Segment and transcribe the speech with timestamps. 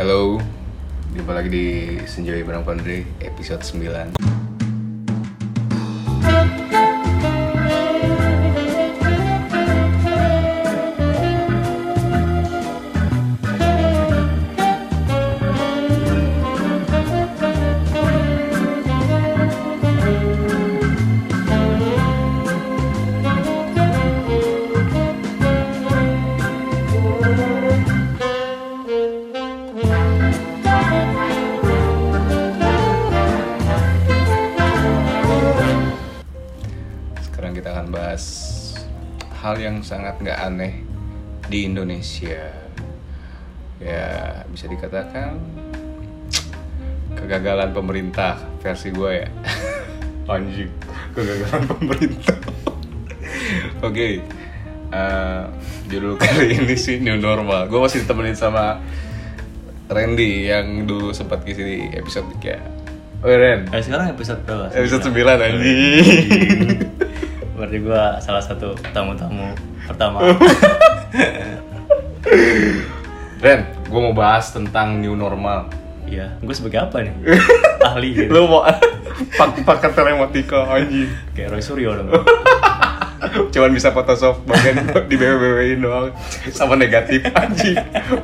[0.00, 0.40] Halo,
[1.12, 1.66] jumpa lagi di
[2.08, 4.16] Senjoi Barang Pondre episode 9
[42.00, 42.48] Indonesia.
[43.76, 44.08] Ya,
[44.48, 45.36] bisa dikatakan
[47.12, 49.28] kegagalan pemerintah versi gue ya.
[50.32, 50.72] Anjing,
[51.12, 52.40] kegagalan pemerintah.
[53.86, 54.24] Oke,
[54.88, 55.42] eh,
[55.92, 57.68] judul kali ini sih New Normal.
[57.68, 58.80] Gue masih ditemenin sama
[59.92, 64.72] Randy yang dulu sempat ngisi di episode 3 Oh Ren, Eh, sekarang episode berapa?
[64.72, 66.80] episode 9 anjing.
[67.52, 69.52] Berarti gua salah satu tamu-tamu
[69.84, 70.24] pertama.
[73.44, 75.70] Ren, gue mau bahas tentang new normal.
[76.04, 77.14] Iya, gue sebagai apa nih?
[77.88, 78.30] Ahli gitu.
[78.30, 78.66] Lu mau
[79.38, 81.08] pak pakai telematika anjing.
[81.32, 82.10] Kayak Roy Suryo dong.
[83.52, 86.10] Cuman bisa Photoshop bagian di BBB doang
[86.50, 87.76] sama negatif anjing.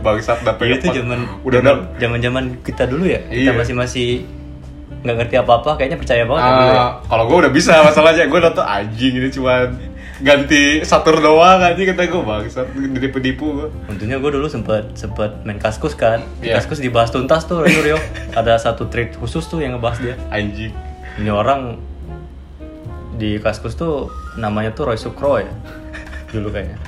[0.03, 3.21] Bangsat dapet Iya itu zaman udah udah zaman zaman kita dulu ya.
[3.23, 3.53] Kita Iya.
[3.55, 4.09] masih masih
[5.07, 6.75] nggak ngerti apa-apa, kayaknya percaya banget ya.
[6.75, 9.67] Ah, kalau gue udah bisa masalahnya gue tuh anjing ini cuman
[10.19, 13.69] ganti satur doang anjing kata gue bangsat ditipu-tipu gue.
[13.87, 16.25] Untungnya gue dulu sempet sempet main kaskus kan.
[16.39, 16.57] Di Iya.
[16.57, 18.01] kaskus dibahas tuntas tuh Roy Suryo.
[18.33, 20.15] Ada satu treat khusus tuh yang ngebahas dia.
[20.29, 20.73] Anjing.
[21.17, 21.77] Ini orang
[23.15, 25.53] di kaskus tuh namanya tuh Roy Sukro ya.
[26.29, 26.79] Dulu kayaknya.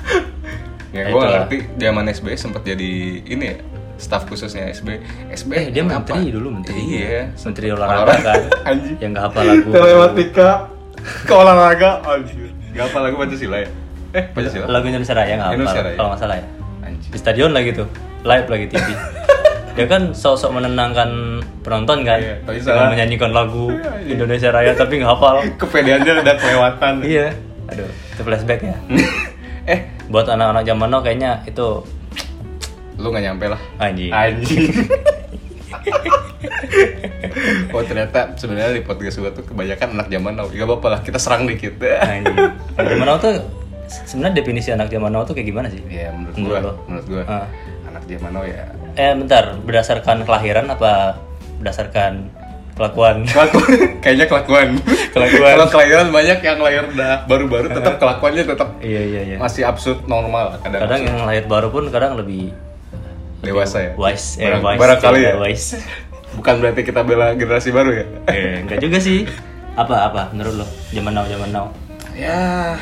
[0.89, 2.91] Ya Nah, gue ngerti zaman SBY sempat jadi
[3.23, 3.57] ini ya
[3.95, 4.97] staff khususnya SB.
[5.29, 6.01] SB Eh dia apa?
[6.01, 6.81] menteri dulu menteri.
[6.81, 7.29] Iya.
[7.35, 8.41] Menteri olahraga kan.
[8.65, 8.97] Anjing.
[8.97, 9.69] Yang nggak hafal lagu.
[9.69, 10.49] Telematika
[11.29, 12.49] ke olahraga anjir.
[12.71, 13.69] Gak apa lagu Pancasila ya?
[14.11, 14.65] Eh, Pancasila.
[14.67, 15.97] Lagu Indonesia Raya nggak Indonesia hafal Raya.
[15.97, 16.45] kalau nggak salah ya.
[16.81, 17.09] Anjir.
[17.09, 17.87] Di stadion lagi tuh,
[18.23, 18.87] live lagi TV.
[19.75, 21.09] Dia kan sok-sok menenangkan
[21.61, 22.89] penonton kan, Iya, tapi salah.
[22.89, 24.11] menyanyikan lagu Iya.
[24.11, 25.35] Indonesia Raya tapi nggak hafal.
[25.61, 26.93] Kepedeannya udah kelewatan.
[27.01, 27.27] iya.
[27.67, 28.75] Aduh, itu flashback ya.
[29.71, 31.85] eh, Buat anak-anak zaman now kayaknya itu
[32.97, 33.61] lu gak nyampe lah.
[33.77, 34.09] anjing.
[34.09, 34.73] Anjing.
[37.71, 40.45] oh ternyata sebenarnya di podcast gue tuh kebanyakan anak zaman now.
[40.45, 41.77] Gak apa-apa lah, kita serang dikit.
[41.79, 42.35] Anjing.
[42.75, 43.33] Anak zaman now tuh
[43.87, 45.79] sebenarnya definisi anak zaman now tuh kayak gimana sih?
[45.83, 47.45] ya menurut Menurut gue, menurut gue Ah.
[47.85, 48.63] anak zaman now ya
[48.93, 51.15] Eh bentar, berdasarkan kelahiran apa
[51.57, 52.27] berdasarkan
[52.75, 53.23] kelakuan?
[53.27, 53.69] kelakuan
[53.99, 54.67] kayaknya kelakuan
[55.09, 55.51] Kelakuan.
[55.51, 59.35] kalau kelahiran banyak yang lahir udah baru-baru tetap kelakuannya tetap iya iya iya.
[59.35, 62.51] masih absurd normal kadang, Kadang yang lahir baru pun kadang lebih
[63.41, 65.79] dewasa ya wise, eh Barang- wise, barangkali ya, ya wise.
[66.37, 69.25] bukan berarti kita bela generasi baru ya eh, enggak juga sih.
[69.73, 70.67] Apa apa menurut lo?
[70.89, 71.65] Zaman now zaman now.
[72.11, 72.75] ya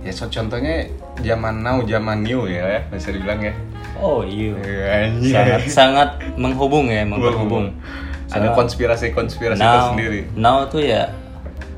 [0.00, 3.54] ya so, contohnya zaman now zaman new ya ya, bisa dibilang ya
[4.00, 4.56] Oh iya.
[4.56, 5.28] Ya, anjing.
[5.30, 7.76] Sangat sangat menghubung ya, memperhubung.
[8.26, 11.10] ada Sama- konspirasi-konspirasi now, tersendiri now tuh ya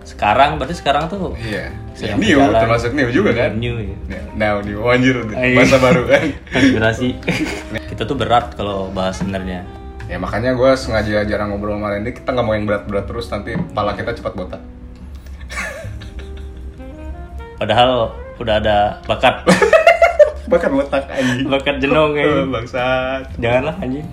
[0.05, 2.61] sekarang berarti sekarang tuh iya sedang new berjalan.
[2.65, 3.97] termasuk new juga kan New ya.
[4.09, 5.57] Ya, now new oh, anjir Iya.
[5.57, 7.09] bahasa baru kan Konspirasi.
[7.93, 9.69] Kita tuh berat kalau bahas sebenarnya.
[10.09, 13.57] Ya makanya gue sengaja jarang ngobrol sama Randy Kita nggak mau yang berat-berat terus nanti
[13.73, 14.61] pala kita cepat botak
[17.61, 18.77] Padahal udah ada
[19.07, 19.45] bakat
[20.49, 22.45] Bahkan botak anjing bakat jenong ya.
[22.45, 24.05] Bangsat Janganlah anjing.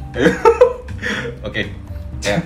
[1.43, 1.67] Oke
[2.23, 2.37] Ya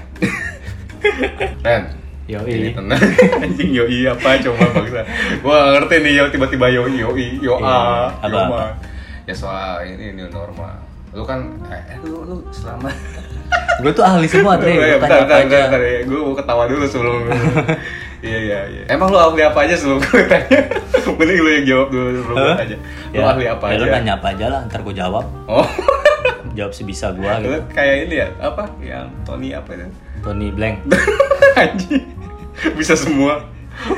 [1.62, 2.70] Ren Ini ini.
[2.72, 3.04] tenang
[3.44, 5.02] Anjing yoi apa coba bangsa
[5.38, 8.64] Gue gak ngerti nih yo tiba-tiba yoi yoi Yo Iya, a apa, yo ma
[9.28, 10.72] Ya soal ini new normal
[11.12, 12.88] Lu kan eh, lu, lu selama
[13.84, 16.00] Gue tuh ahli semua iya, Gua bentar, tanya bentar, bentar, bentar, ya.
[16.08, 17.20] Gue mau ketawa dulu sebelum
[18.24, 20.60] Iya, iya, iya Emang lu ahli apa aja sebelum gue tanya?
[21.14, 23.80] Mending lu yang jawab dulu sebelum gue tanya Lu Ya, ahli apa ya, aja?
[23.80, 25.26] Lu nanya apa aja lah, ntar gue jawab.
[25.46, 25.68] Oh,
[26.54, 27.60] Jawab sebisa gue lu gitu.
[27.70, 28.28] kayak ini ya?
[28.40, 28.64] Apa?
[28.80, 29.86] Yang Tony apa itu?
[30.22, 30.76] Tony Blank.
[31.54, 32.06] Anjing
[32.80, 33.50] Bisa semua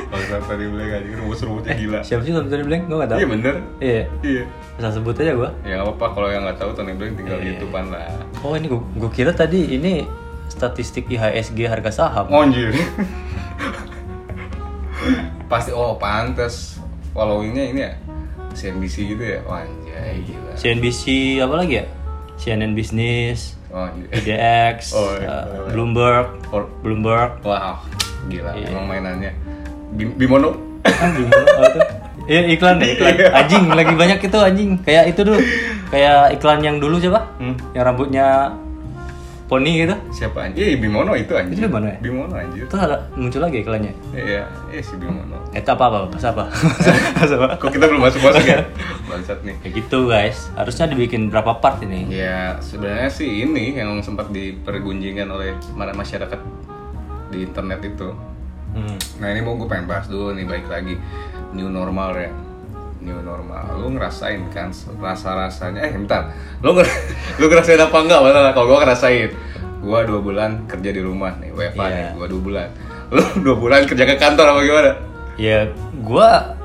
[0.08, 2.82] Bangsa Tony Black anjing, rumus-rumusnya gila Siapa sih Tony Blank?
[2.86, 3.18] Gue gak tau.
[3.20, 4.02] Iya bener Iya.
[4.20, 4.42] Iya
[4.76, 5.50] Asal sebut aja gue.
[5.62, 7.42] Ya gak apa-apa kalau yang gak tahu Tony Black tinggal Iya.
[7.42, 8.08] di YouTubean lah
[8.40, 8.80] Oh ini gue,
[9.10, 10.08] kira tadi ini
[10.46, 12.30] statistik IHSG harga saham.
[12.30, 12.72] Anjir
[15.46, 16.80] Pasti, oh pantes
[17.12, 17.92] Followingnya ini ya
[18.52, 21.02] CNBC gitu ya anjay gila CNBC
[21.38, 21.84] apa lagi ya?
[22.36, 24.08] CNN Business, Oh, anjir.
[24.10, 25.44] IDX, Oh, iya.
[25.44, 27.40] uh, Bloomberg, Or- Bloomberg.
[27.40, 27.80] Wow,
[28.26, 28.66] gila Iya.
[28.70, 29.32] emang mainannya.
[29.92, 30.50] Bim- Bimono?
[30.82, 31.82] Ah, Bloomberg apa tuh?
[32.26, 33.14] Iya iklan deh iklan.
[33.14, 33.28] Iya.
[33.32, 34.70] Anjing lagi banyak itu anjing.
[34.82, 35.38] Kayak itu dulu.
[35.88, 37.30] Kayak iklan yang dulu coba.
[37.38, 37.54] Hmm.
[37.70, 38.26] Yang rambutnya
[39.46, 39.94] poni gitu.
[40.10, 40.58] Siapa anjir?
[40.58, 41.54] Iya, Bimono itu anjir.
[41.54, 41.98] Itu Bimono ya?
[42.02, 42.66] Bimono anjir.
[42.66, 43.92] Itu ada muncul lagi iklannya.
[44.10, 44.42] Iya,
[44.74, 45.38] iya si Bimono.
[45.54, 45.98] Itu apa apa?
[46.10, 46.44] Bahasa apa?
[47.14, 47.46] Bahasa apa?
[47.54, 48.58] Kok kita belum masuk masuk ya?
[49.08, 49.54] Bangsat nih.
[49.62, 50.50] Kayak gitu guys.
[50.54, 52.10] Harusnya dibikin berapa part ini?
[52.10, 56.38] Ya sebenarnya sih ini yang sempat dipergunjingkan oleh masyarakat
[57.28, 58.08] di internet itu.
[58.72, 58.96] Hmm.
[59.18, 60.94] Nah ini mau gue pengen bahas dulu nih baik lagi
[61.50, 62.30] new normal ya.
[62.98, 63.62] New normal.
[63.76, 65.80] Lu ngerasain kan rasa rasanya?
[65.80, 66.30] Eh bentar.
[66.58, 66.86] Lu nger
[67.38, 68.20] lu ngerasain apa enggak?
[68.20, 69.30] Masalah kalau gue ngerasain.
[69.76, 71.86] Gua dua bulan kerja di rumah nih, WFH Iya.
[71.86, 72.06] nih.
[72.16, 72.68] Gua dua bulan.
[73.14, 74.92] Lu dua bulan kerja ke kantor apa gimana?
[75.36, 76.58] Ya gua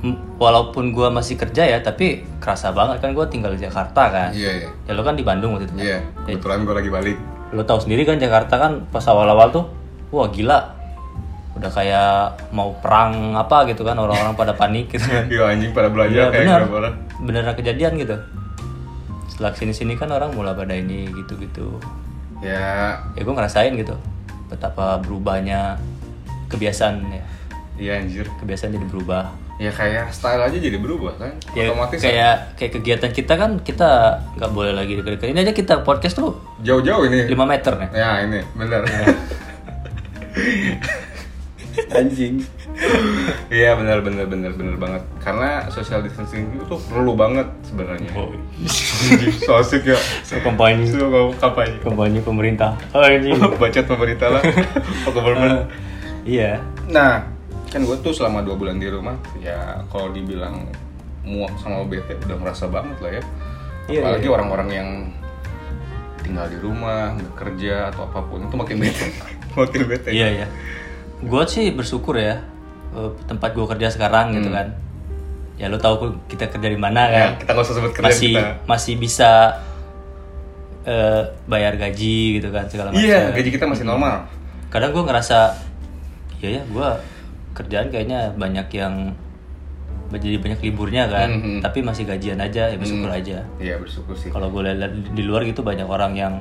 [0.00, 4.28] m- walaupun gua masih kerja ya, tapi kerasa banget kan gua tinggal di Jakarta kan.
[4.30, 4.68] Iya iya.
[4.82, 5.74] Ya lo kan di Bandung waktu itu.
[5.74, 5.84] kan?
[5.84, 5.98] Iya.
[6.26, 7.18] Kebetulan gue lagi balik.
[7.54, 9.64] Lo tahu sendiri kan Jakarta kan pas awal-awal tuh,
[10.10, 10.74] wah gila.
[11.54, 15.30] Udah kayak mau perang apa gitu kan orang-orang pada panik gitu kan.
[15.32, 16.94] Iya anjing pada Iya belanja kayak berapa orang.
[17.22, 18.16] Beneran kejadian gitu.
[19.30, 21.78] Setelah sini-sini kan orang mulai pada ini gitu-gitu.
[22.42, 23.94] Ya, Ya gue ngerasain gitu.
[24.50, 25.78] Betapa berubahnya
[26.50, 27.24] kebiasaan ya.
[27.78, 28.26] iya anjir.
[28.42, 29.43] Kebiasaan jadi berubah.
[29.54, 31.30] Ya kayak style aja jadi berubah kan.
[31.54, 35.30] Ya, Otomatis kayak kayak kegiatan kita kan kita nggak boleh lagi deket-deket.
[35.30, 36.34] Ini aja kita podcast tuh
[36.66, 37.30] jauh-jauh ini.
[37.30, 37.88] 5 meter nih.
[37.94, 38.82] Ya ini bener.
[41.94, 42.42] Anjing.
[43.50, 45.02] Iya bener bener bener bener banget.
[45.22, 48.10] Karena social distancing itu tuh perlu banget sebenarnya.
[49.46, 49.98] so asik ya.
[50.26, 50.86] So kampanye.
[50.90, 51.78] So kampanye.
[51.78, 52.74] Kampanye pemerintah.
[52.90, 53.34] Oh ini.
[53.62, 54.42] Bacot pemerintah lah.
[54.42, 55.70] Pak government.
[56.26, 56.58] iya.
[56.90, 57.33] Nah,
[57.74, 60.62] kan gue tuh selama dua bulan di rumah, ya kalau dibilang
[61.26, 63.22] muak sama bete udah ngerasa banget lah ya.
[63.90, 64.32] Iya, Apalagi iya.
[64.32, 64.88] orang-orang yang
[66.22, 69.06] tinggal di rumah, nggak kerja atau apa pun itu makin bete,
[69.58, 70.08] makin bete.
[70.14, 70.46] Iya iya.
[71.20, 72.38] Gue sih bersyukur ya
[72.94, 74.70] eh, tempat gue kerja sekarang gitu kan.
[75.58, 77.30] Ya lo tahu kok kita kerja di mana Ya, kan.
[77.42, 78.42] kita nggak usah sebut kerja masih kita.
[78.66, 79.30] masih bisa
[80.84, 83.02] eh, bayar gaji gitu kan segala macam.
[83.02, 84.30] Iya, gaji kita masih normal.
[84.70, 85.58] Kadang gue ngerasa,
[86.38, 86.88] iya ya gue
[87.54, 89.14] kerjaan kayaknya banyak yang
[90.12, 91.58] jadi banyak liburnya kan, Mhm.
[91.58, 93.42] tapi masih gajian aja ya bersyukur aja.
[93.58, 94.30] Iya bersyukur sih.
[94.30, 94.78] Kalau gue lihat
[95.10, 96.34] di- luar gitu banyak orang yang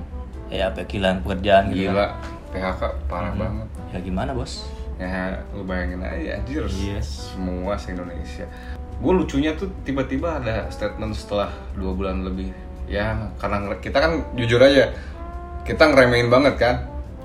[0.54, 1.94] ya sampai kehilangan pekerjaan gitu kan.
[1.96, 2.08] Gila,
[2.54, 3.68] PHK parah banget.
[3.90, 4.70] Ya gimana bos?
[5.02, 6.70] Ya, lu bayangin aja, anjir.
[6.70, 7.02] Iya.
[7.02, 8.46] Semua se-Indonesia.
[9.02, 12.54] Gue lucunya tuh tiba-tiba ada statement setelah dua bulan lebih.
[12.86, 13.10] Ya,
[13.42, 14.94] karena kita kan jujur aja,
[15.66, 16.76] kita ngeremehin banget kan.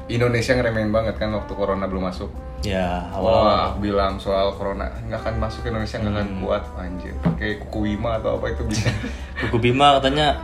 [0.09, 2.33] Indonesia ngeremehin banget kan waktu corona belum masuk.
[2.61, 6.21] Ya awal-awal Wah, bilang soal corona nggak akan masuk ke Indonesia nggak Hmm.
[6.21, 7.15] akan kuat, anjir.
[7.35, 8.91] Kayak kuku Wima atau apa itu bisa.
[9.41, 10.43] Kuku Bima katanya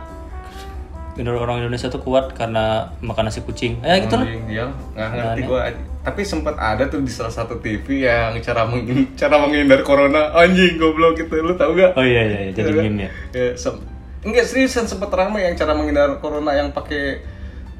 [1.17, 3.79] orang Indonesia tuh kuat karena makan nasi kucing.
[3.79, 4.23] Ya gitu lah.
[4.23, 5.59] Anjing, Iya, nggak ngerti gue.
[6.05, 10.31] Tapi sempat ada tuh di salah satu TV yang cara menghin- cara menghindar corona.
[10.33, 11.35] Anjing, goblok gitu.
[11.37, 11.95] Lu tahu gak?
[11.95, 12.51] Oh iya iya, iya.
[12.53, 12.83] jadi Iya kan?
[12.85, 13.11] meme ya.
[13.33, 13.83] Ya, sem-
[14.21, 17.21] Enggak seriusan sempet ramai yang cara menghindar corona yang pakai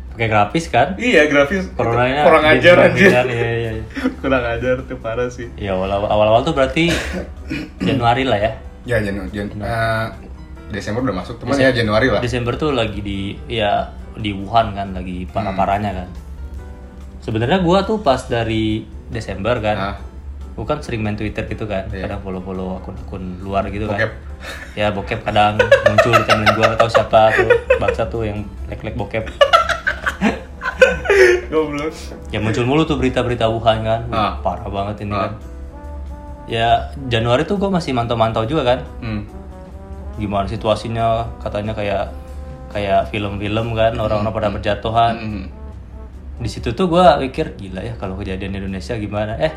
[0.07, 0.95] Pakai grafis kan?
[0.95, 3.09] iya grafis Coronanya kurang ajar anjir.
[3.09, 3.64] Iya iya iya.
[4.21, 5.49] kurang ajar tuh parah sih.
[5.57, 6.89] Ya awal-awal awal-awal tuh berarti
[7.81, 8.51] Januari lah ya.
[8.85, 9.31] Ya Januari
[10.65, 12.21] Desember udah masuk, teman ya Januari lah.
[12.21, 16.09] Desember tuh lagi di ya di Wuhan kan lagi parah-parahnya kan.
[17.21, 19.95] Sebenarnya gua tuh pas dari Desember kan, Nah,
[20.57, 22.09] gua kan sering main Twitter gitu kan, Iya.
[22.09, 24.09] kadang follow-follow akun-akun luar gitu Bokep.
[24.09, 24.09] kan.
[24.77, 29.25] Ya bokep kadang muncul di timeline gua tahu siapa tuh bangsa tuh yang like-like bokep.
[31.47, 31.93] goblok.
[32.29, 34.33] Ya muncul mulu tuh berita-berita Wuhan kan, Ah.
[34.39, 35.21] parah banget ini Ah.
[35.27, 35.31] kan.
[36.45, 36.67] Ya
[37.07, 39.25] Januari tuh gua masih mantau-mantau juga kan, Hmm.
[40.15, 42.13] gimana situasinya katanya kayak
[42.69, 45.45] kayak film-film kan orang-orang pada berjatuhan Hmm.
[46.37, 49.51] di situ tuh gua pikir gila ya kalau kejadian di Indonesia gimana eh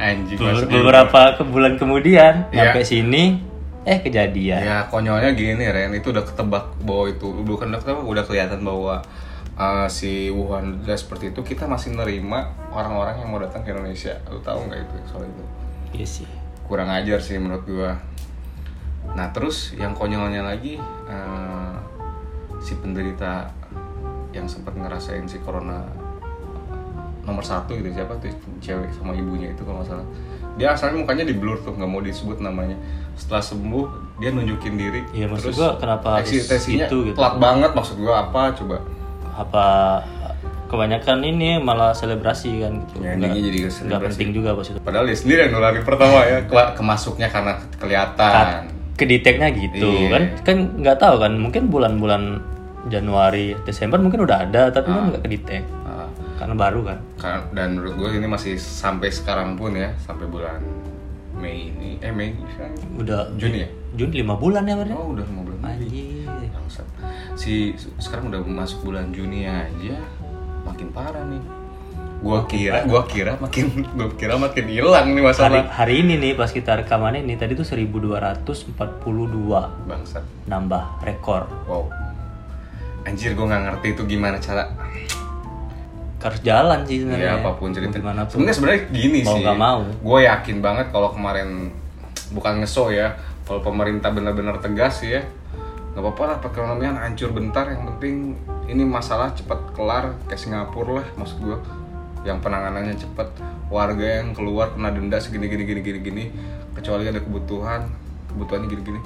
[0.00, 2.72] Anjing beberapa ke bulan kemudian Iya.
[2.72, 3.22] sampai sini
[3.84, 8.24] eh kejadian Ya konyolnya gini Ren, itu udah ketebak bahwa itu bukan udah ketebak, udah
[8.24, 9.04] kelihatan bahwa
[9.58, 14.16] uh, si Wuhan udah seperti itu kita masih nerima orang-orang yang mau datang ke Indonesia.
[14.28, 15.44] Lu tahu nggak itu soal itu?
[15.92, 16.28] iya sih
[16.64, 18.00] Kurang ajar sih menurut gua.
[19.12, 21.76] Nah terus yang konyolnya lagi uh,
[22.62, 23.50] si penderita
[24.32, 25.84] yang sempat ngerasain si corona
[27.22, 30.06] nomor satu gitu siapa tuh cewek sama ibunya itu kalau nggak salah
[30.58, 32.74] dia asalnya mukanya di blur tuh nggak mau disebut namanya
[33.14, 33.86] setelah sembuh
[34.18, 37.16] dia nunjukin diri Iya, maksud gua kenapa eksistensinya gitu, gitu?
[37.16, 38.82] telat banget maksud gua apa coba
[39.32, 39.64] apa
[40.66, 42.94] kebanyakan ini malah selebrasi kan gitu.
[42.98, 44.78] Ya, Nggak- jadi nggak penting juga bos itu.
[44.78, 48.72] Padahal dia sendiri yang nularin pertama ya Kela- kemasuknya karena kelihatan.
[48.92, 50.08] Kedeteknya gitu Iya.
[50.10, 50.22] kan.
[50.42, 52.40] Kan nggak tahu kan mungkin bulan-bulan
[52.84, 56.98] Januari Desember mungkin udah ada tapi kan nggak kedetek Nah, karena baru kan.
[57.16, 60.58] Kan- dan menurut gue ini masih sampai sekarang pun ya sampai bulan
[61.34, 61.98] Mei ini.
[61.98, 63.68] Eh Mei sekarang Udah Juni ya?
[63.92, 64.94] Juni 5 bulan ya berarti.
[64.94, 65.58] oh udah lima bulan.
[65.62, 66.21] Lagi Anjir.
[67.34, 69.96] Si sekarang udah masuk bulan Juni aja
[70.62, 71.42] makin parah nih
[72.18, 73.66] gua kira gua kira makin
[73.98, 77.52] gua kira makin hilang nih Hari, masalah hari ini nih pas kita rekaman ini tadi
[77.52, 78.78] tuh 1242
[79.82, 81.50] bangsat nambah rekor.
[81.66, 81.90] wow
[83.02, 84.70] anjir gua nggak ngerti itu gimana cara
[86.22, 87.26] Harus jalan sih sebenarnya.
[87.26, 88.38] ya apa pun cerita Gimana pun.
[88.38, 89.80] sebenarnya sebenarnya gini Mau sih mau.
[89.82, 91.74] gue yakin banget kalau kemarin
[92.30, 95.26] bukan ngeso ya kalau pemerintah benar-benar tegas ya
[95.92, 98.32] nggak apa-apa lah perekonomian hancur bentar yang penting
[98.64, 101.56] ini masalah cepat kelar kayak Singapura lah maksud gue
[102.24, 103.28] yang penanganannya cepat
[103.68, 106.24] warga yang keluar kena denda segini gini gini gini gini
[106.72, 107.84] kecuali ada kebutuhan
[108.32, 109.00] kebutuhannya gini gini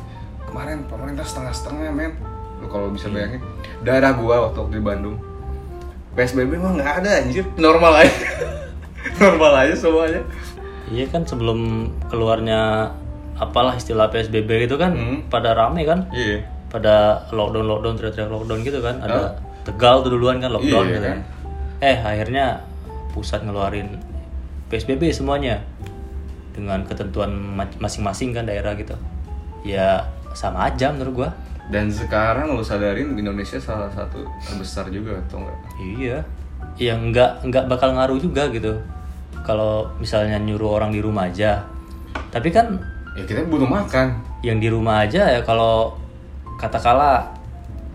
[0.46, 2.14] kemarin pemerintah setengah-setengah men.
[2.62, 3.42] Lu kalau bisa bayangin
[3.82, 5.18] daerah gua waktu di Bandung
[6.16, 7.44] PSBB mah nggak ada anjir.
[7.60, 8.14] Normal aja.
[9.20, 10.22] Normal aja semuanya.
[10.88, 12.94] Iya kan sebelum keluarnya
[13.36, 15.18] apalah istilah PSBB itu kan Hmm.
[15.28, 16.08] pada rame kan?
[16.14, 16.94] Iya pada
[17.30, 21.18] lockdown lockdown teriak-teriak lockdown gitu kan ada Tegal tuh duluan kan lockdown Iya, gitu kan?
[21.18, 21.20] kan.
[21.82, 22.62] Eh akhirnya
[23.10, 23.98] pusat ngeluarin
[24.66, 25.58] PSBB semuanya
[26.50, 28.94] dengan ketentuan ma- masing-masing kan daerah gitu.
[29.62, 31.30] Ya sama aja menurut gua.
[31.66, 35.58] dan sekarang lu sadarin Indonesia salah satu terbesar juga atau enggak
[35.98, 36.18] Iya.
[36.78, 38.78] Yang nggak nggak bakal ngaruh juga gitu.
[39.42, 41.66] Kalau misalnya nyuruh orang di rumah aja.
[42.30, 42.78] Tapi kan
[43.18, 45.98] ya kita butuh makan yang di rumah aja ya kalau
[46.56, 47.36] katakanlah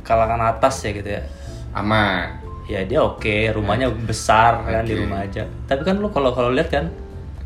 [0.05, 1.23] kalangan atas ya gitu ya.
[1.77, 2.41] aman.
[2.69, 5.03] Ya dia oke rumahnya besar kan di Oke.
[5.03, 5.43] rumah aja.
[5.67, 6.87] Tapi kan lu kalau kalau lihat kan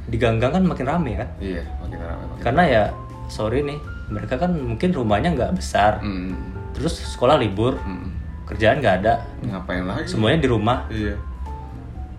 [0.05, 1.29] di ganggang kan makin rame kan?
[1.41, 2.83] Iya makin ramai makin karena ya
[3.25, 3.79] sorry nih
[4.13, 6.03] mereka kan mungkin rumahnya nggak besar.
[6.03, 6.35] Hmm.
[6.75, 8.11] terus sekolah libur hmm.
[8.51, 9.23] kerjaan nggak ada.
[9.47, 10.11] Ngapain lagi?
[10.11, 10.77] Semuanya di rumah.
[10.91, 11.15] Iya.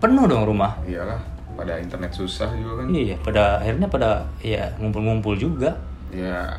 [0.01, 0.73] Penuh dong rumah.
[0.83, 1.21] Iyalah
[1.53, 2.85] pada internet susah juga kan.
[2.89, 4.09] Iya pada akhirnya pada
[4.41, 5.77] ya ngumpul-ngumpul juga.
[6.09, 6.57] Ya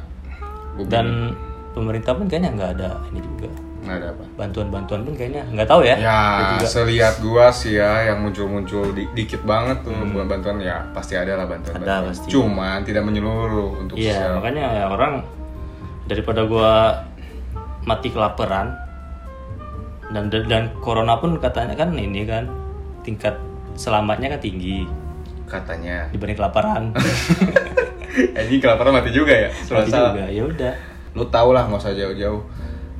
[0.78, 1.34] gua dan
[1.78, 5.80] pemerintah pun kayaknya nggak ada ini juga nggak ada apa bantuan-bantuan pun kayaknya nggak tahu
[5.82, 6.18] ya Ya,
[6.52, 6.66] juga.
[6.68, 11.32] selihat gua sih ya yang muncul-muncul di- dikit banget tuh buat bantuan ya pasti ada
[11.34, 11.72] lah bantuan.
[11.72, 11.80] Hmm.
[11.80, 12.08] Ada, bantuan.
[12.10, 12.26] pasti.
[12.28, 14.32] Cuman tidak menyeluruh untuk Iya, sosial.
[14.36, 15.12] makanya ya orang
[16.04, 16.72] daripada gua
[17.80, 18.74] mati kelaparan
[20.10, 22.44] dan dan corona pun katanya kan ini kan
[23.00, 23.36] tingkat
[23.74, 24.84] selamatnya kan tinggi
[25.44, 26.08] Katanya.
[26.10, 26.92] dibanding kelaparan.
[28.38, 29.48] Anjing kelaparan mati juga ya.
[29.48, 29.96] Mati Selasa.
[30.10, 30.24] juga.
[30.26, 30.74] Ya udah.
[31.16, 32.42] Lu tau lah nggak usah jauh-jauh.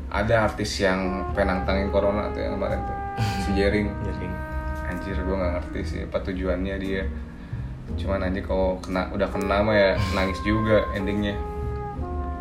[0.09, 2.97] Ada artis yang penantangin corona tuh yang kemarin tuh.
[3.45, 3.91] Si Jering.
[4.88, 7.05] Anjir gua nggak ngerti sih apa tujuannya dia.
[7.97, 11.37] Cuman anjir kalau kena udah kena mah ya nangis juga endingnya.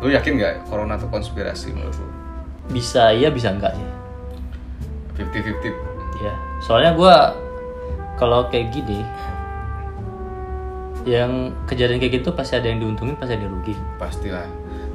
[0.00, 2.08] Lu yakin nggak corona tuh konspirasi menurut lu?
[2.72, 3.88] Bisa iya bisa enggak sih.
[5.20, 6.34] 50-50 Ya.
[6.62, 7.36] Soalnya gua
[8.18, 9.06] kalau kayak gini
[11.06, 13.74] yang kejadian kayak gitu pasti ada yang diuntungin pasti ada yang rugi.
[13.96, 14.44] pastilah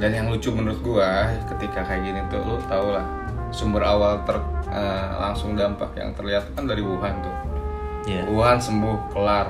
[0.03, 3.07] dan yang lucu menurut gua ketika kayak gini tuh lu tau lah
[3.55, 4.35] sumber awal ter
[4.67, 7.31] eh, langsung dampak yang terlihat kan dari Wuhan tuh
[8.03, 8.19] Ya.
[8.27, 9.47] Wuhan sembuh kelar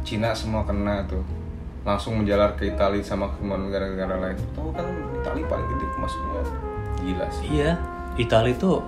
[0.00, 1.20] Cina semua kena tuh
[1.84, 6.40] langsung menjalar ke Italia sama ke negara-negara lain tahu kan Italia paling gede masuknya
[7.04, 7.76] gila sih Iya,
[8.16, 8.80] Italia itu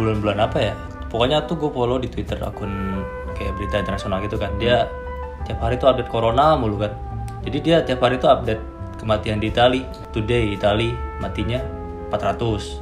[0.00, 0.74] bulan-bulan apa ya?
[1.12, 3.04] Pokoknya tuh gue follow di Twitter akun
[3.36, 4.56] kayak berita internasional gitu kan.
[4.56, 4.88] Dia
[5.44, 6.96] tiap hari tuh update corona mulu kan.
[7.44, 9.84] Jadi dia tiap hari tuh update kematian di Italia.
[10.10, 11.60] Today Italia matinya
[12.10, 12.80] 400.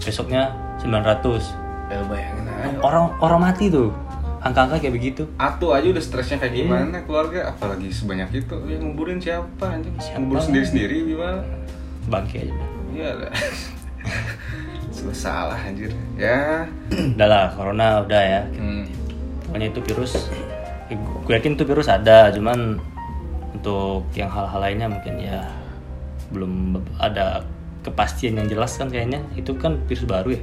[0.00, 1.62] Besoknya 900.
[1.84, 3.92] ya bayangin aja Orang orang mati tuh.
[4.40, 5.22] Angka-angka kayak begitu.
[5.40, 10.36] Atuh aja udah stresnya kayak gimana keluarga apalagi sebanyak itu yang nguburin siapa anjing ngubur
[10.40, 11.40] sendiri-sendiri gimana
[12.08, 12.54] Bangke aja.
[12.92, 13.32] Iya lah.
[15.14, 15.92] Salah anjir.
[16.16, 16.68] Ya.
[17.16, 18.42] Udah lah, corona udah ya.
[18.56, 18.84] Hmm.
[19.44, 20.12] pokoknya itu virus
[21.24, 22.76] gue yakin itu virus ada cuman
[23.64, 25.48] untuk yang hal-hal lainnya mungkin ya
[26.28, 27.40] belum ada
[27.80, 30.42] kepastian yang jelas kan kayaknya itu kan virus baru ya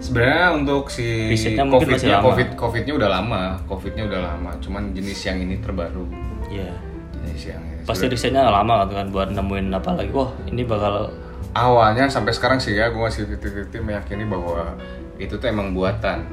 [0.00, 2.24] Sebenarnya untuk si Risetnya COVID-nya.
[2.24, 4.56] COVID, COVID-nya udah lama, COVID-nya udah lama.
[4.56, 6.08] Cuman jenis yang ini terbaru.
[6.48, 6.72] ya
[7.20, 7.84] Jenis yang ini.
[7.84, 11.12] pasti risetnya lama kan, kan buat nemuin apa lagi wah ini bakal
[11.52, 14.72] Awalnya sampai sekarang sih ya, gue masih titik-titik meyakini bahwa
[15.20, 16.24] itu tuh emang buatan.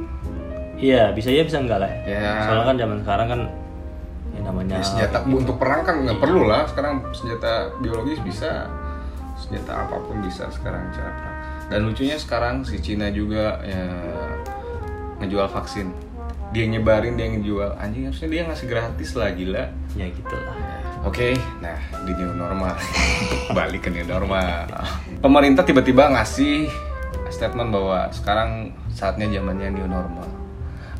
[0.80, 2.18] iya bisa ya bisa enggak lah ya.
[2.18, 2.34] Ya.
[2.46, 3.42] soalnya kan zaman sekarang kan
[4.36, 6.68] ya namanya Ya, senjata untuk perang kan nggak perlu lah.
[6.68, 8.68] Sekarang senjata biologis bisa,
[9.40, 11.38] senjata apa pun bisa sekarang cara perang.
[11.68, 13.84] Dan lucunya sekarang si Cina juga ya,
[15.20, 15.92] ngejual vaksin.
[16.56, 17.76] Dia nyebarin, dia ngejual.
[17.76, 19.66] Anjing harusnya dia ngasih gratis lah gila.
[19.98, 20.56] ya gitu lah
[21.06, 22.74] Oke, nah di new normal,
[23.58, 24.66] balik ke new normal.
[25.22, 26.68] Pemerintah tiba-tiba ngasih
[27.30, 30.26] statement bahwa sekarang saatnya zamannya new normal.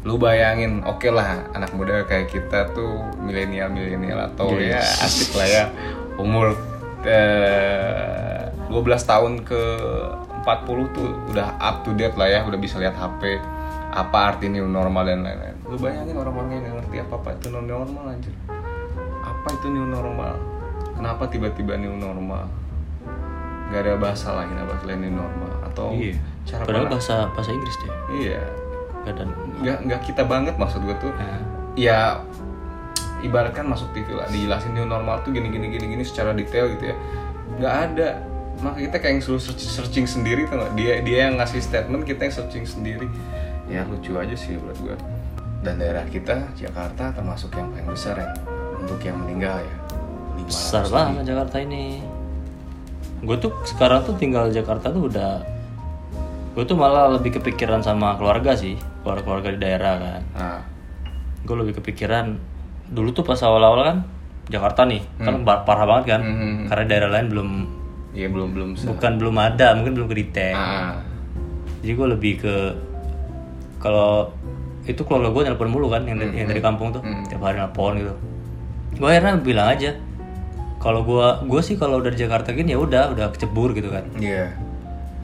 [0.08, 5.04] Lu bayangin oke lah anak muda kayak kita tuh milenial milenial atau ya Yes.
[5.04, 5.64] asik lah ya.
[6.16, 6.56] Umur
[7.04, 8.72] eh, 12
[9.04, 9.62] tahun ke
[10.42, 13.36] 40 tuh udah up to date lah ya udah bisa lihat HP
[13.90, 15.56] apa arti new normal dan lain-lain.
[15.66, 18.32] Lu bayangin orang-orang yang ngerti apa apa itu new normal anjir.
[19.20, 20.40] Apa itu new normal?
[20.94, 22.48] Kenapa tiba-tiba new normal?
[23.68, 25.52] Nggak ada bahasa lain apa selain new normal?
[25.64, 26.16] Atau Iya.
[26.44, 27.92] cara Padahal bahasa bahasa Inggris deh.
[28.18, 28.40] iya
[29.08, 29.24] Gak ada.
[29.58, 31.12] nggak nggak kita banget maksud gue tuh.
[31.16, 31.40] Nah,
[31.80, 32.20] ya
[33.24, 36.92] ibaratkan masuk TV lah dijelasin new normal tuh gini gini gini gini secara detail gitu
[36.92, 36.96] ya.
[37.58, 38.10] Nggak ada.
[38.58, 40.72] Maka kita kayak yang suruh search- searching sendiri tuh nggak?
[40.76, 43.08] Dia dia yang ngasih statement kita yang searching sendiri.
[43.72, 44.96] Ya lucu aja sih buat gue
[45.62, 48.30] dan daerah kita Jakarta termasuk yang paling besar ya
[48.78, 49.76] untuk yang meninggal ya.
[50.38, 52.00] 500 besar banget Jakarta ini.
[53.26, 55.42] Gue tuh sekarang tuh tinggal Jakarta tuh udah
[56.58, 60.22] gue tuh malah lebih kepikiran sama keluarga sih keluarga keluarga di daerah kan.
[60.34, 60.60] Nah.
[61.42, 62.36] Gue lebih kepikiran
[62.88, 63.98] dulu tuh pas awal-awal kan
[64.48, 66.60] Jakarta nih kan par- parah banget kan Hmm.
[66.68, 67.50] karena daerah lain belum
[68.12, 71.00] ya belum belum bukan belum ada mungkin belum kedetek ah.
[71.80, 72.56] Jadi gue lebih ke
[73.78, 74.32] kalau
[74.84, 77.24] itu keluarga gue nelpon mulu kan yang, dari- yang dari kampung tuh Hmm.
[77.24, 78.14] tiap hari nelpon gitu.
[78.96, 79.92] Gue akhirnya bilang aja
[80.78, 84.08] kalau gue gue sih kalau dari Jakarta gini ya udah udah kecebur gitu kan.
[84.16, 84.56] Iya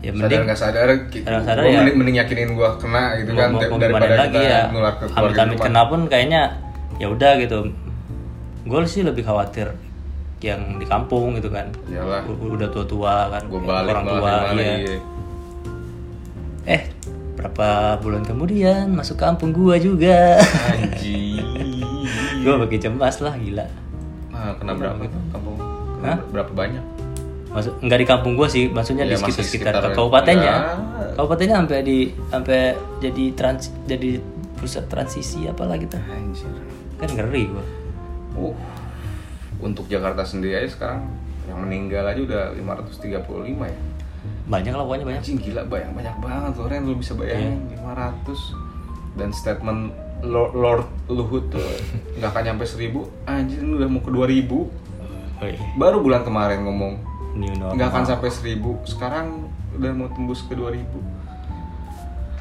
[0.04, 1.24] ya sadar mending nggak sadar gitu.
[1.24, 1.80] Sadar sadar ya.
[1.80, 5.06] mending, mending yakinin gua kena gitu kan mau, mau daripada kita lagi ya nular ke
[5.08, 5.64] keluarga kita.
[5.64, 6.42] kena pun kayaknya
[6.94, 7.60] ya udah gitu
[8.64, 9.72] gue sih lebih khawatir
[10.40, 12.24] yang di kampung gitu kan Iyalah.
[12.26, 14.98] U- udah tua-tua kan Gua balik orang tua yang mana, iya.
[16.66, 16.82] eh
[17.34, 17.68] berapa
[17.98, 21.44] bulan kemudian masuk kampung gua juga Anjing.
[22.44, 23.64] gue makin cemas lah gila
[24.30, 25.56] Nah, kena berapa itu kampung?
[26.02, 26.20] Hah?
[26.28, 26.84] berapa banyak?
[27.54, 30.56] Masuk nggak di kampung gua sih, maksudnya Ya, di sekitar sekitar sekitar- kabupatennya.
[30.56, 31.14] Ya.
[31.14, 32.60] Kabupatennya sampai di sampai
[32.98, 34.18] jadi trans jadi
[34.56, 35.96] pusat transisi apalah gitu.
[36.04, 36.50] Anjir.
[36.98, 37.66] Kan ngeri gua.
[38.36, 38.56] Uh.
[39.60, 41.08] Untuk Jakarta sendiri aja sekarang
[41.44, 43.22] yang meninggal aja udah 535
[43.64, 43.78] ya.
[44.44, 45.22] Banyak lah pokoknya banyak.
[45.22, 47.80] Anjing gila banyak banyak banget loh Ren lu bisa bayangin Iya.
[47.80, 48.40] 500
[49.14, 49.82] dan statement
[50.22, 51.60] Lord, Lord Luhut tuh
[52.18, 54.68] nggak akan nyampe 1000 anjir udah mau ke 2000
[55.36, 56.96] Woi, baru bulan kemarin ngomong
[57.34, 57.76] new normal.
[57.78, 59.28] nggak akan sampai 1000 sekarang
[59.74, 60.86] udah mau tembus ke 2000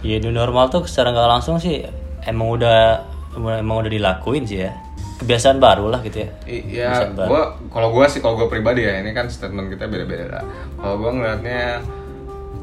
[0.02, 1.87] Iya new normal tuh secara nggak langsung sih
[2.26, 3.07] emang udah
[3.38, 4.74] emang udah dilakuin sih ya.
[5.22, 6.31] Kebiasaan baru lah gitu ya.
[6.50, 10.42] Iya, gua kalau gua sih kalau gua pribadi ya ini kan statement kita beda-beda.
[10.74, 11.87] Kalau gua ngelihatnya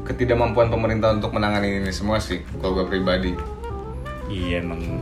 [0.04, 3.32] ketidakmampuan pemerintah untuk menangani ini semua sih kalau gua pribadi.
[4.28, 5.00] Iya emang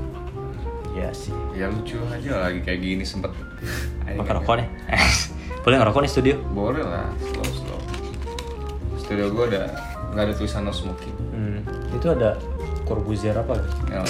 [0.94, 1.34] Iya sih.
[1.58, 3.34] Ya lucu aja lagi kayak gini sempet.
[4.14, 4.68] Makan rokok nih.
[5.62, 6.34] Boleh ngerokok nih studio?
[6.54, 7.80] Boleh lah, slow slow.
[9.00, 9.66] Studio gua udah
[10.14, 11.16] nggak ada tulisan no smoking.
[11.34, 11.60] Hmm.
[11.92, 12.38] Itu ada
[12.88, 13.60] Corbusier apa?
[13.92, 14.00] Ya,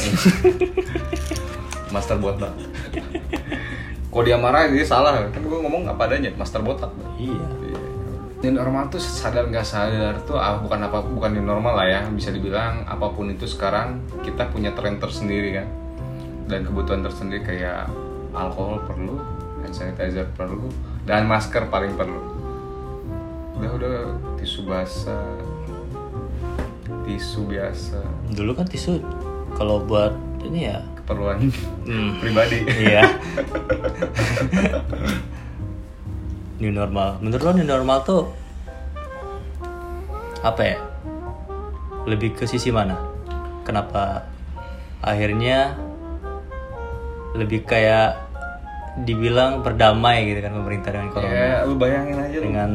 [1.95, 2.55] master botak.
[4.09, 6.93] Kalau dia marah dia salah kan gua ngomong apa adanya master botak.
[7.19, 7.43] Iya.
[8.39, 12.01] New normal tuh sadar nggak sadar tuh ah, bukan apa bukan new normal lah ya
[12.07, 15.67] bisa dibilang apa pun itu sekarang kita punya tren tersendiri kan
[16.47, 17.91] dan kebutuhan tersendiri kayak
[18.31, 19.19] alkohol perlu
[19.59, 20.71] hand sanitizer perlu
[21.09, 22.21] dan masker paling perlu
[23.57, 23.97] udah udah
[24.37, 25.25] tisu basah
[27.09, 27.97] tisu biasa
[28.37, 29.01] Dulu kan tisu
[29.57, 30.13] kalau buat
[30.45, 30.85] ini ya.
[31.01, 31.49] keperluan
[31.89, 32.21] Hmm.
[32.21, 33.01] pribadi Iya.
[36.61, 37.17] new normal.
[37.25, 38.29] Menurut lo new normal tuh
[40.45, 40.79] apa ya?
[42.05, 43.01] Lebih ke sisi mana?
[43.65, 44.29] Kenapa
[45.01, 45.73] akhirnya
[47.33, 48.28] lebih kayak
[49.05, 52.71] dibilang berdamai gitu kan pemerintah dengan corona ya lu bayangin aja dengan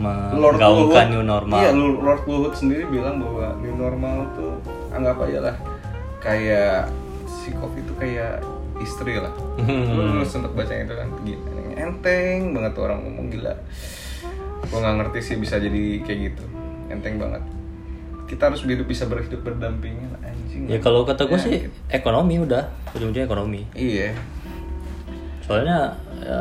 [0.00, 1.60] menggaungkan new normal.
[1.60, 4.56] Iya, Lord Luhut sendiri bilang bahwa new normal tuh
[4.94, 5.56] anggap aja lah
[6.22, 6.88] kayak
[7.26, 8.40] si Covid itu kayak
[8.80, 9.32] istri lah.
[9.60, 9.92] Hmm.
[9.92, 13.54] Lu, lu sempet baca itu kan gila, enteng banget tuh orang ngomong gila.
[14.70, 16.44] Gua nggak ngerti sih bisa jadi kayak gitu.
[16.88, 17.42] Enteng banget.
[18.30, 20.70] Kita harus hidup bisa berhidup berdampingan anjing.
[20.70, 23.66] Ya kalau kata gue sih ekonomi udah ujung-ujungnya ekonomi.
[23.74, 24.14] Iya.
[25.50, 26.40] Soalnya ya,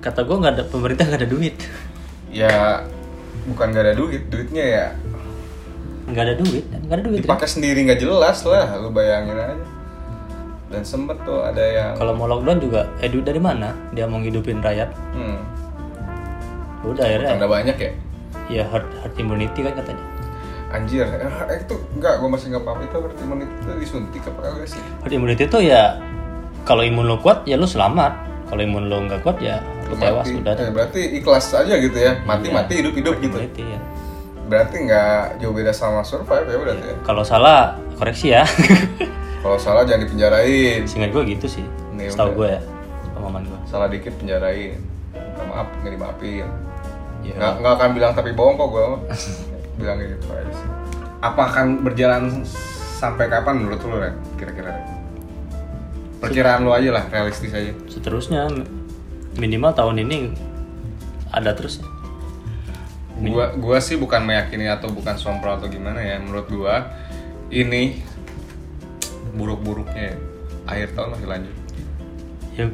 [0.00, 1.56] kata gue nggak ada pemerintah nggak ada duit,
[2.32, 2.80] Ya
[3.44, 4.86] bukan gak ada duit, duitnya ya
[6.08, 7.20] nggak ada duit, nggak ada duit.
[7.22, 9.52] dipakai sendiri nggak jelas lah, lu bayangin aja.
[10.72, 13.76] Dan sempet tuh ada yang Kalau mau lockdown juga, eh duit dari mana?
[13.92, 14.88] Dia mau ngidupin rakyat.
[15.12, 15.38] hmm,
[16.88, 17.90] Udah akhirnya, tanda banyak ya.
[18.48, 20.04] ya herd, herd immunity kan katanya.
[20.72, 24.68] Anjir, eh, itu enggak, gue masih nggak paham itu berarti menit itu disuntik apa kagak
[24.72, 24.82] sih?
[25.04, 26.00] Herd immunity itu ya
[26.62, 28.12] kalau imun lo kuat ya lo selamat.
[28.46, 30.38] Kalau imun lo nggak kuat ya lo tewas Mati.
[30.38, 30.52] udah.
[30.56, 32.54] Eh, berarti ikhlas aja gitu ya, mati Iya.
[32.56, 33.36] mati hidup hidup Herd gitu.
[33.38, 33.80] immunity ya.
[34.46, 36.96] berarti nggak jauh beda sama survive ya berarti ya.
[37.00, 38.42] Kalau salah koreksi ya.
[39.42, 40.82] Kalau salah jangan dipenjarain.
[40.84, 41.62] Seingat gue gitu sih.
[41.94, 42.60] Nih, Setahu gue ya.
[43.14, 43.58] Pemahaman gue.
[43.64, 44.76] Salah dikit penjarain.
[45.12, 46.46] Minta maaf nggak dimaafin.
[47.22, 47.34] Ya.
[47.36, 48.84] Nggak nggak akan bilang tapi bohong kok gue.
[49.80, 50.68] bilang gitu aja sih.
[51.20, 52.42] Apa akan berjalan
[52.98, 54.18] sampai kapan menurut lu Ren?
[54.34, 54.82] Kira-kira Ren?
[56.20, 57.72] Perkiraan lu aja lah, realistis aja.
[57.88, 58.46] Seterusnya
[59.40, 60.36] minimal tahun ini
[61.32, 61.80] ada terus.
[63.20, 66.20] Gua gua sih bukan meyakini atau bukan sompral atau gimana ya.
[66.20, 66.88] Menurut gua
[67.48, 68.04] ini
[69.34, 70.16] buruk-buruknya ya.
[70.68, 71.56] akhir tahun masih lanjut.
[72.54, 72.66] Ya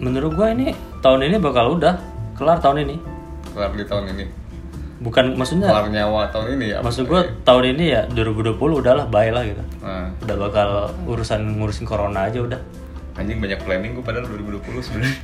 [0.00, 0.66] menurut gue ini
[1.04, 2.00] tahun ini bakal udah
[2.34, 2.96] kelar tahun ini.
[3.52, 4.39] Kelar di tahun ini.
[5.00, 6.78] Bukan maksudnya Kelar nyawa tahun ini ya.
[6.78, 9.64] maksud gue tahun ini ya 2020 udahlah bye lah gitu.
[9.80, 10.68] Nah, Udah bakal
[11.04, 12.60] urusan ngurusin corona aja udah.
[13.10, 15.16] anjing banyak planning gua padahal 2020 sebenarnya.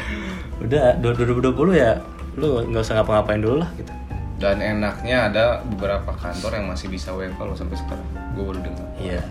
[0.64, 2.00] Udah du- 2020 ya
[2.34, 3.92] lu nggak usah ngapa-ngapain dulu lah gitu.
[4.36, 8.04] Dan enaknya ada beberapa kantor yang masih bisa WFH loh sampai sekarang.
[8.32, 8.88] Gua baru dengar.
[8.96, 9.22] Iya.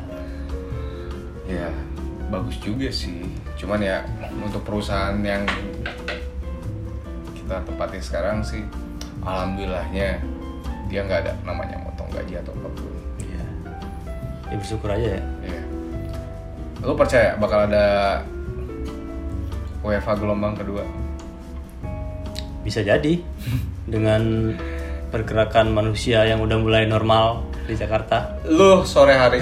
[1.45, 1.69] Ya,
[2.27, 3.21] bagus juga sih.
[3.55, 4.01] Cuman ya
[4.35, 5.45] untuk perusahaan yang
[7.35, 8.65] kita tempatin sekarang sih,
[9.25, 10.21] alhamdulillahnya
[10.85, 12.91] dia nggak ada namanya motong gaji atau apa pun.
[13.19, 13.43] Iya.
[14.47, 15.21] Ya bersyukur aja ya.
[15.41, 15.61] Iya.
[16.79, 17.85] Lo percaya bakal ada
[19.81, 20.85] WFH gelombang kedua?
[22.61, 23.21] Bisa jadi
[23.93, 24.53] dengan
[25.09, 28.37] pergerakan manusia yang udah mulai normal di Jakarta.
[28.45, 29.41] Lo sore hari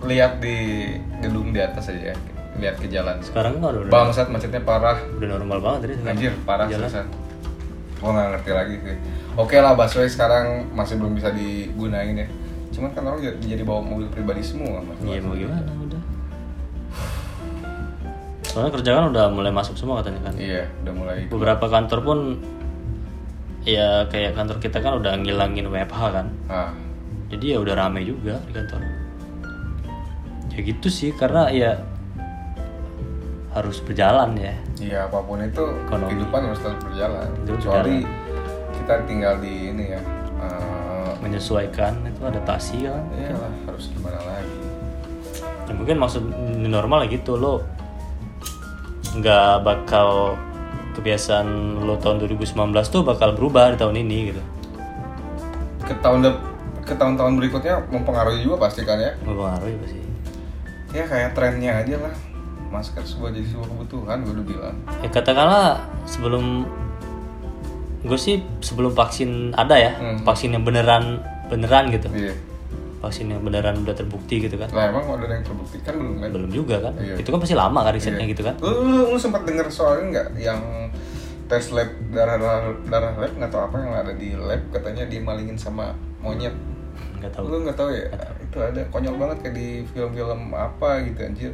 [0.00, 0.88] lihat di
[1.20, 2.16] gedung di atas aja,
[2.56, 3.20] lihat ke jalan.
[3.20, 4.96] Sekarang kan udah Bangsat macetnya parah.
[5.16, 5.94] udah normal banget tadi.
[6.04, 6.88] Anjir, parah Jalan.
[6.88, 7.06] seriusan.
[8.00, 8.96] Gue gak ngerti lagi sih.
[9.36, 12.28] Oke lah, busway sekarang masih belum bisa digunain ya.
[12.72, 14.80] Cuman kan orang jadi, jadi bawa mobil pribadi semua.
[14.80, 14.96] Mas.
[15.04, 16.02] Iya mau gimana udah.
[18.50, 20.34] Soalnya kerjaan udah mulai masuk semua katanya kan.
[20.34, 21.18] Iya, udah mulai.
[21.30, 22.18] Beberapa kantor pun
[23.68, 26.26] ya kayak kantor kita kan udah ngilangin WFH kan.
[26.48, 26.72] Ah,
[27.30, 28.80] Jadi ya udah rame juga di kantor.
[30.50, 31.78] Ya gitu sih karena ya
[33.54, 34.54] harus berjalan ya.
[34.80, 36.08] Iya apa pun itu Ekonomi.
[36.10, 37.28] kehidupan harus tetap berjalan.
[37.38, 37.96] Itu Kecuali
[38.74, 40.00] kita tinggal di ini ya.
[40.40, 43.02] eh, Menyesuaikan itu adaptasi kan.
[43.12, 44.56] Iya lah, harus gimana lagi?
[45.68, 46.22] Ya mungkin maksud
[46.64, 47.62] normal ya gitu lo
[49.10, 50.38] nggak bakal
[50.92, 51.46] kebiasaan
[51.80, 52.50] lo tahun 2019
[52.86, 54.42] tuh bakal berubah di tahun ini gitu.
[55.82, 56.26] Ke tahun
[56.80, 59.12] ke tahun-tahun berikutnya mempengaruhi juga pasti kan ya.
[59.20, 60.00] Mempengaruhi pasti.
[60.90, 62.14] Ya kayak trennya aja lah.
[62.70, 64.76] Masker sebuah jadi sebuah kebutuhan, gue udah bilang.
[65.02, 65.66] Ya katakanlah
[66.06, 66.64] sebelum
[68.00, 70.22] gue sih sebelum vaksin ada ya, Hmm.
[70.22, 72.06] vaksin yang beneran beneran gitu.
[72.08, 72.32] Iya.
[73.00, 74.70] Vaksin yang beneran udah terbukti gitu kan.
[74.70, 76.28] Lah emang ada yang terbukti kan belum kan?
[76.30, 76.94] Belum juga kan.
[76.94, 77.18] Iya.
[77.18, 78.32] Itu kan pasti lama kan risetnya Iya.
[78.32, 78.54] gitu kan.
[78.62, 80.60] Lu, lu, lu sempat denger soal ini nggak yang
[81.44, 85.58] tes lab darah darah, darah lab nggak tahu apa yang ada di lab katanya dimalingin
[85.58, 86.54] sama monyet.
[87.18, 87.44] Nggak tahu.
[87.50, 88.06] Lu nggak tahu ya?
[88.38, 91.52] Itu ada konyol banget kayak di film-film apa gitu anjir.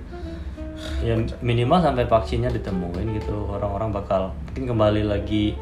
[0.98, 5.54] Ya minimal sampai vaksinnya ditemuin gitu orang-orang bakal mungkin kembali lagi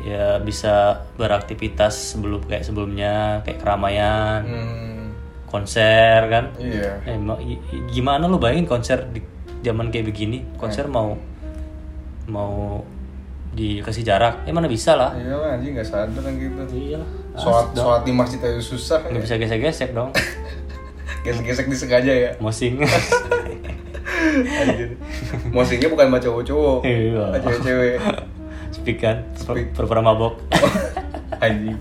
[0.00, 5.12] ya bisa beraktivitas sebelum kayak sebelumnya kayak keramaian, Hmm,
[5.44, 6.44] konser kan.
[6.56, 7.04] iya.
[7.04, 7.20] Eh,
[7.90, 9.20] gimana lu bayangin konser di
[9.60, 10.40] zaman kayak begini?
[10.56, 11.20] Konser mau
[12.26, 12.80] mau
[13.50, 14.46] dikasih jarak?
[14.46, 15.12] Ya mana bisa lah.
[15.12, 16.62] Iya lah anjing nggak sadar kan gitu.
[16.70, 17.00] Iya.
[17.36, 19.04] Sholat, sholat di masjid aja susah.
[19.04, 20.10] Nggak bisa gesek-gesek dong.
[21.26, 22.30] Gesek-gesek disengaja ya.
[22.40, 22.80] Mosing.
[24.60, 24.90] Anjir.
[25.50, 26.80] Mosingnya bukan sama cowok-cowok.
[26.84, 27.24] Iya.
[27.40, 27.94] Cewek-cewek.
[28.70, 29.16] Speak kan?
[29.34, 29.74] Speak.
[29.74, 30.38] Pura-pura mabok.
[31.44, 31.78] Anjing.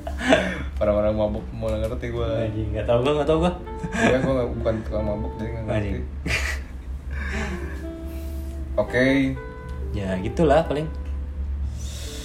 [0.80, 2.28] Orang-orang mabuk mau ngerti gue.
[2.28, 3.52] Anjing, nggak tahu gua, nggak tahu gua.
[3.92, 5.76] Iya gue bukan tukang mabuk jadi nggak ngerti.
[5.76, 6.06] Anjing.
[8.84, 9.36] Oke.
[9.92, 10.88] Ya gitulah paling.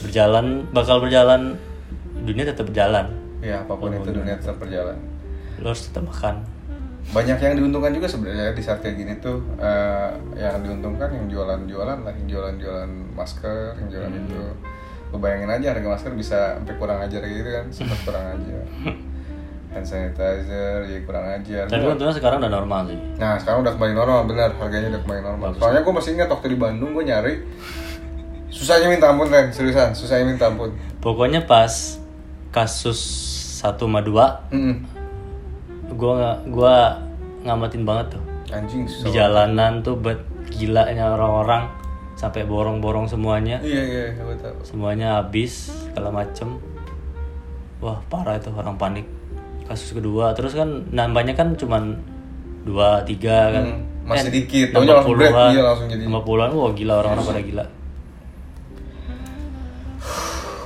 [0.06, 1.58] Berjalan, bakal berjalan.
[2.24, 3.10] Dunia tetap berjalan.
[3.44, 4.96] Ya apa pun itu dunia tetap berjalan.
[5.60, 6.46] Lo harus tetap makan.
[7.06, 9.44] Banyak yang diuntungkan juga sebenarnya di saat kayak gini tuh.
[9.56, 14.22] eh, yang diuntungkan yang jualan-jualan lah, yang jualan-jualan masker, yang jualan Hmm.
[14.24, 14.40] itu.
[15.10, 18.64] Lu bayangin aja harga masker bisa sampai kurang ajar gitu kan, sempat kurang ajar.
[19.70, 21.66] Hand sanitizer, ya kurang ajar.
[21.66, 22.98] Tapi untungnya sekarang udah normal sih.
[23.16, 25.48] Nah sekarang udah kembali normal, benar harganya udah kembali normal.
[25.56, 27.34] Soalnya gue masih ingat waktu di Bandung gue nyari
[28.48, 30.70] susahnya minta ampun Ren, seriusan susahnya minta ampun.
[30.98, 31.98] Pokoknya pas
[32.50, 32.98] kasus
[33.58, 34.76] 1 sama 2 Mm-mm.
[35.94, 36.74] Gua nggak gua
[37.44, 38.22] ngamatin banget tuh.
[38.54, 39.04] Anjing susah.
[39.08, 40.20] di jalanan tuh bet
[40.52, 41.66] gilanya orang-orang
[42.14, 43.58] sampai borong-borong semuanya.
[43.64, 44.62] Iya iya gue tahu.
[44.62, 46.62] semuanya habis segala macem.
[47.82, 49.06] Wah parah itu orang panik.
[49.66, 51.98] Kasus kedua terus kan nambahnya kan cuman
[52.62, 53.64] dua tiga kan.
[53.66, 54.70] Hmm, masih dikit.
[54.76, 55.50] nambah puluhan.
[55.52, 57.64] Iya, langsung jadi- nambah puluhan wah gila orang-orang pada gila.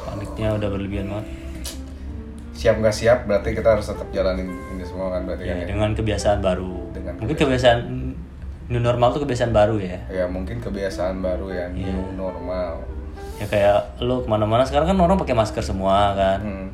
[0.04, 1.26] Paniknya udah berlebihan banget.
[2.58, 5.66] Siap nggak siap berarti kita harus tetap jalanin ini semua kan berarti ya kan ya.
[5.68, 6.74] dengan kebiasaan baru.
[6.90, 7.78] Dengan mungkin kebiasaan.
[8.68, 9.96] new normal tuh kebiasaan baru ya.
[10.12, 11.88] Ya mungkin kebiasaan baru ya Iya.
[11.88, 12.82] new normal.
[13.38, 16.40] Ya kayak lo ke mana-mana sekarang kan orang pakai masker semua kan.
[16.42, 16.68] Hmm.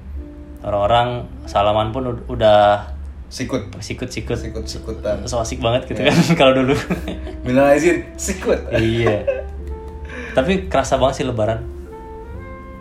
[0.65, 1.09] orang-orang
[1.45, 2.89] salaman pun ud- udah
[3.29, 3.69] sikut.
[3.77, 4.65] sikut-sikut sikut.
[4.65, 5.21] Sikutan.
[5.23, 6.09] So asik banget gitu Iya.
[6.09, 6.73] kan kalau dulu.
[7.45, 8.73] Minal izin sikut.
[8.73, 9.29] Iya.
[10.37, 11.61] Tapi kerasa banget sih lebaran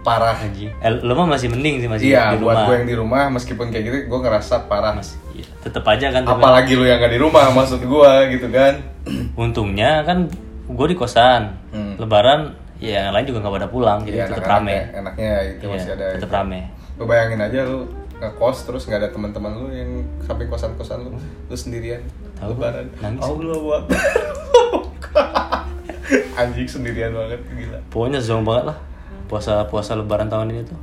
[0.03, 0.69] parah anjing.
[0.75, 2.63] Eh, lo mah masih mending sih masih iya di buat rumah.
[2.65, 4.93] gue yang di rumah meskipun kayak gitu gue ngerasa parah.
[4.93, 8.47] Mas, iya, tetep aja kan tapi apalagi lu yang gak di rumah maksud gue gitu
[8.49, 8.73] kan.
[9.39, 10.27] Untungnya kan
[10.65, 11.55] gue di kosan.
[11.69, 11.97] Hmm.
[11.97, 14.75] lebaran ya yang lain juga nggak pada pulang jadi Iya, tetep anak-anak rame.
[14.75, 16.35] ya, enaknya itu Iya, masih ada tetep itu.
[16.35, 16.59] rame.
[16.93, 17.79] Lu bayangin aja lu
[18.15, 19.89] ngekos terus nggak ada teman-teman lu yang
[20.21, 22.03] samping kosan kosan lu lu sendirian
[22.35, 22.85] Tahu, lebaran.
[22.99, 23.23] Nangis.
[23.23, 23.83] Allah buat
[26.35, 27.79] anjing sendirian banget gila.
[27.87, 28.77] Pokoknya zong banget lah
[29.33, 30.77] puasa puasa lebaran tahun ini tuh?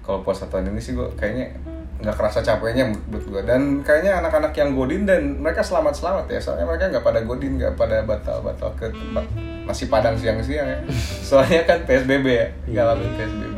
[0.00, 1.52] Kalau puasa tahun ini sih gua kayaknya
[2.00, 3.42] nggak kerasa capeknya menurut gua.
[3.44, 6.40] Dan kayaknya anak-anak yang godin dan mereka selamat selamat ya.
[6.40, 9.28] Soalnya mereka nggak pada godin nggak pada batal batal ke tempat
[9.68, 10.78] nasi padang siang-siang ya.
[11.28, 13.56] Soalnya kan psbb ya ngalamin psbb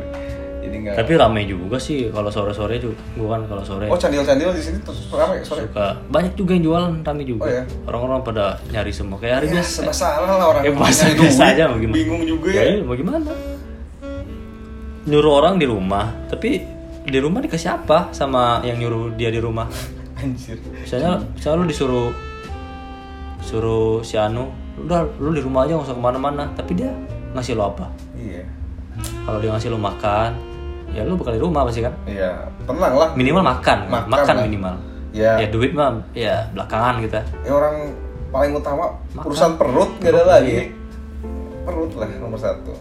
[0.65, 3.85] jadi nggak tapi rame juga sih kalau sore sore juga gue kan kalau sore.
[3.85, 5.63] Oh candil-candil di sini tuh ramai sore?
[5.69, 5.93] Suka.
[6.09, 7.45] Banyak juga yang jualan rame juga.
[7.45, 7.63] Oh, iya?
[7.85, 9.17] orang-orang pada nyari semua.
[9.21, 9.69] Kayak hari ya biasa.
[9.69, 11.95] serba salah lah orang Ya, biasa aja mau gimana?
[11.95, 13.54] bingung juga ya, ya iya, mau gimana
[15.05, 16.65] nyuruh orang di rumah tapi
[17.05, 19.69] di rumah dikasih apa sama yang nyuruh dia di rumah?
[20.19, 20.57] Anjir.
[20.81, 22.09] Misalnya misalnya lu disuruh
[23.39, 26.43] suruh si Anu udah lu di rumah aja nggak usah ke mana-mana.
[26.53, 26.89] Tapi dia
[27.31, 27.85] ngasih lo apa?
[28.15, 28.41] Iya.
[29.21, 30.31] Kalau dia ngasih lo makan
[30.93, 31.93] ya lu bakal di rumah pasti kan?
[32.05, 33.09] Iya tenang lah.
[33.13, 34.43] Minimal makan Makan makan, lah.
[34.43, 34.75] minimal.
[35.13, 37.95] Ya ya duit mah ya belakangan kita ya orang
[38.33, 39.23] paling utama Makan.
[39.23, 40.51] urusan perut gak ada lagi.
[40.51, 40.63] iya.
[41.63, 42.75] perut lah nomor satu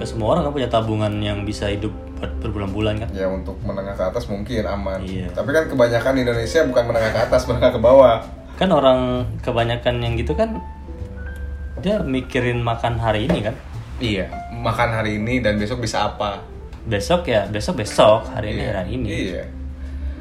[0.00, 3.08] nggak semua orang kan punya tabungan yang bisa hidup ber- berbulan-bulan kan?
[3.12, 5.04] Ya untuk menengah ke atas mungkin aman.
[5.04, 5.28] Iya.
[5.30, 8.16] tapi kan kebanyakan di Indonesia bukan menengah ke atas menengah ke bawah.
[8.56, 9.00] Kan orang
[9.38, 10.56] kebanyakan yang gitu kan
[11.78, 13.52] dia mikirin makan hari ini kan?
[13.96, 16.40] Iya makan hari ini dan besok bisa apa?
[16.82, 18.72] Besok ya besok besok hari ini Iya.
[18.74, 19.08] hari ini.
[19.28, 19.44] Iya.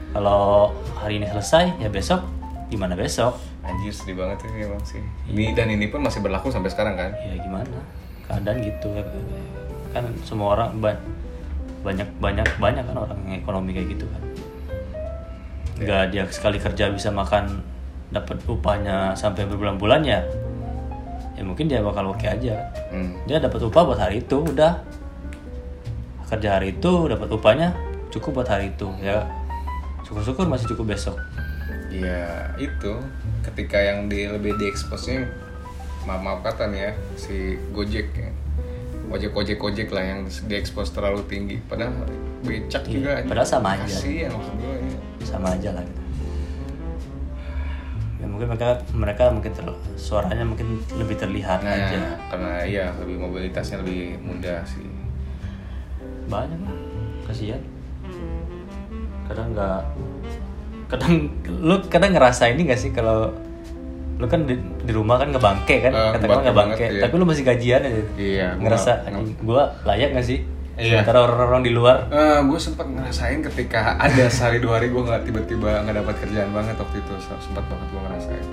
[0.10, 2.20] Kalau hari ini selesai ya besok
[2.68, 3.40] gimana besok?
[3.62, 5.00] Anjir sedih banget ini emang sih.
[5.26, 7.16] Ini dan ini pun masih berlaku sampai sekarang kan?
[7.16, 7.80] Ya gimana?
[8.26, 8.92] Keadaan gitu
[9.90, 11.02] kan semua orang ba-
[11.82, 14.22] banyak banyak banyak kan orang yang ekonomi kayak gitu kan.
[15.80, 17.64] Nggak dia sekali kerja bisa makan
[18.12, 20.22] dapat upahnya sampai berbulan-bulan ya.
[21.40, 22.68] Ya mungkin dia bakal oke aja.
[22.92, 23.16] Hmm.
[23.24, 24.82] dia dapat upah buat hari itu udah.
[26.30, 27.74] Kerja hari itu dapat upahnya
[28.12, 29.24] cukup buat hari itu ya.
[30.04, 31.16] Syukur-syukur masih cukup besok.
[31.90, 33.00] Ya itu.
[33.40, 35.26] Ketika yang di lebih diekspos-nya
[36.06, 38.29] maaf maaf kata nih ya si Gojek ya
[39.10, 41.58] ojek ojek ojek lah yang diekspos terlalu tinggi.
[41.66, 42.06] Padahal
[42.42, 43.12] becak Iya, juga.
[43.26, 43.84] padahal sama aja.
[43.84, 44.98] kasihan maksud gue ya.
[45.26, 46.02] sama aja lah gitu.
[48.20, 52.00] Ya mungkin mereka mereka mungkin ter- suaranya mungkin lebih terlihat nah aja.
[52.30, 54.88] karena iya lebih mobilitasnya lebih mudah sih.
[56.28, 56.78] Banyak lah
[57.26, 57.62] kasihan.
[59.28, 59.82] Kadang nggak
[60.90, 61.14] kadang
[61.48, 63.30] lu kadang ngerasa ini gak sih kalau
[64.20, 65.92] lu kan di, di rumah kan ngebangke kan?
[65.96, 67.02] Ah, katakanlah ngebangke banget, iya.
[67.08, 68.04] tapi lu masih gajian aja.
[68.20, 68.92] Iya ngerasa
[69.42, 70.40] gua layak gak sih?
[70.80, 71.04] Iya.
[71.04, 72.08] sementara orang-orang di luar.
[72.48, 76.76] Gue sempat ngerasain ketika ada sehari dua hari gue nggak tiba-tiba nggak dapat kerjaan banget
[76.80, 77.14] waktu itu.
[77.20, 78.48] Sempat banget gue ngerasain.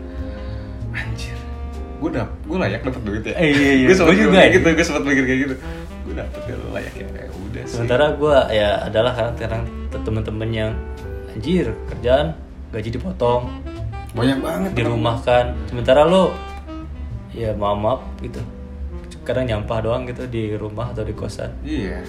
[0.90, 1.38] Anjir.
[2.02, 3.34] Gue dap gue layak dapat duit ya?
[3.38, 3.86] Eh, iya, iya.
[3.86, 4.56] gue sempat Gua juga, kayak ya.
[4.58, 5.54] gitu gue sempat mikir kayak gitu.
[6.02, 7.74] Gue dapet ya lo layak ya Eh, udah sih.
[7.78, 9.62] Sementara gua ya adalah kan sekarang
[9.94, 10.70] temen-temen yang
[11.30, 12.34] anjir kerjaan
[12.74, 13.42] gaji dipotong
[14.16, 16.32] banyak banget di rumah kan sementara lo
[17.36, 18.40] ya maaf maaf gitu.
[19.28, 21.52] Kadang nyampah doang gitu di rumah atau di kosan.
[21.60, 22.00] Iya.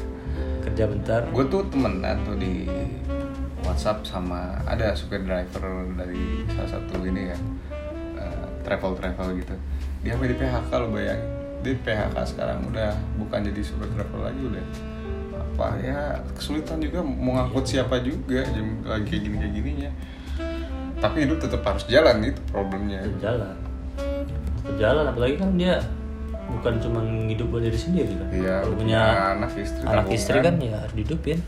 [0.64, 1.28] Kerja bentar.
[1.36, 2.64] Gue tuh temenan tuh di
[3.68, 5.68] WhatsApp sama ada supir driver
[6.00, 7.38] dari salah satu ini ya
[8.64, 9.56] travel travel gitu.
[10.08, 11.28] Dia sampai di PHK lo bayangin
[11.66, 14.66] dia di PHK sekarang udah bukan jadi supir travel lagi udah.
[15.36, 19.92] Apa ya kesulitan juga mau ngangkut siapa juga jam lagi kayak gini kayak gininya
[20.98, 23.06] tapi hidup tetap harus jalan itu problemnya.
[23.08, 23.56] Berjalan
[24.68, 25.80] berjalan apalagi kan dia
[26.48, 28.28] bukan cuma hidup buat diri sendiri kan?
[28.30, 29.02] Iya, Kalau punya
[29.34, 30.16] anak istri anak tabungan.
[30.16, 31.40] istri kan ya harus dihidupin.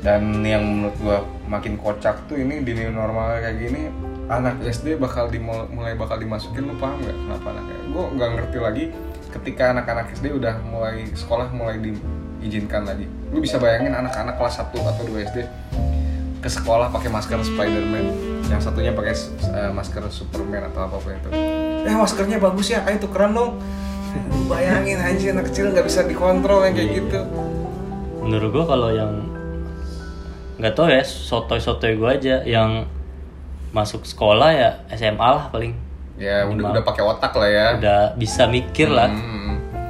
[0.00, 3.90] Dan yang menurut gua makin kocak tuh ini di new normal kayak gini
[4.26, 7.78] anak SD bakal dimul- mulai bakal dimasukin lu paham nggak kenapa anaknya?
[7.90, 8.84] Gua nggak ngerti lagi
[9.32, 13.06] ketika anak-anak SD udah mulai sekolah mulai diizinkan lagi.
[13.28, 15.38] Lu bisa bayangin anak-anak kelas 1 atau 2 SD
[16.40, 18.06] ke sekolah pakai masker Spiderman.
[18.46, 19.14] Yang satunya pakai
[19.52, 21.28] eh, masker Superman atau apa apa itu.
[21.86, 23.58] Eh maskernya bagus ya ayo tukeran dong.
[24.48, 27.20] Bayangin anjir anak kecil nggak bisa dikontrol yang kayak gitu.
[28.22, 29.12] Menurut gua kalau yang
[30.56, 32.88] nggak tahu ya sotoy sotoy gua aja yang
[33.76, 35.76] masuk sekolah ya SMA lah paling.
[36.16, 37.66] Ya udah udah pakai otak lah ya.
[37.76, 39.10] Udah bisa mikir lah.
[39.10, 39.34] Hmm.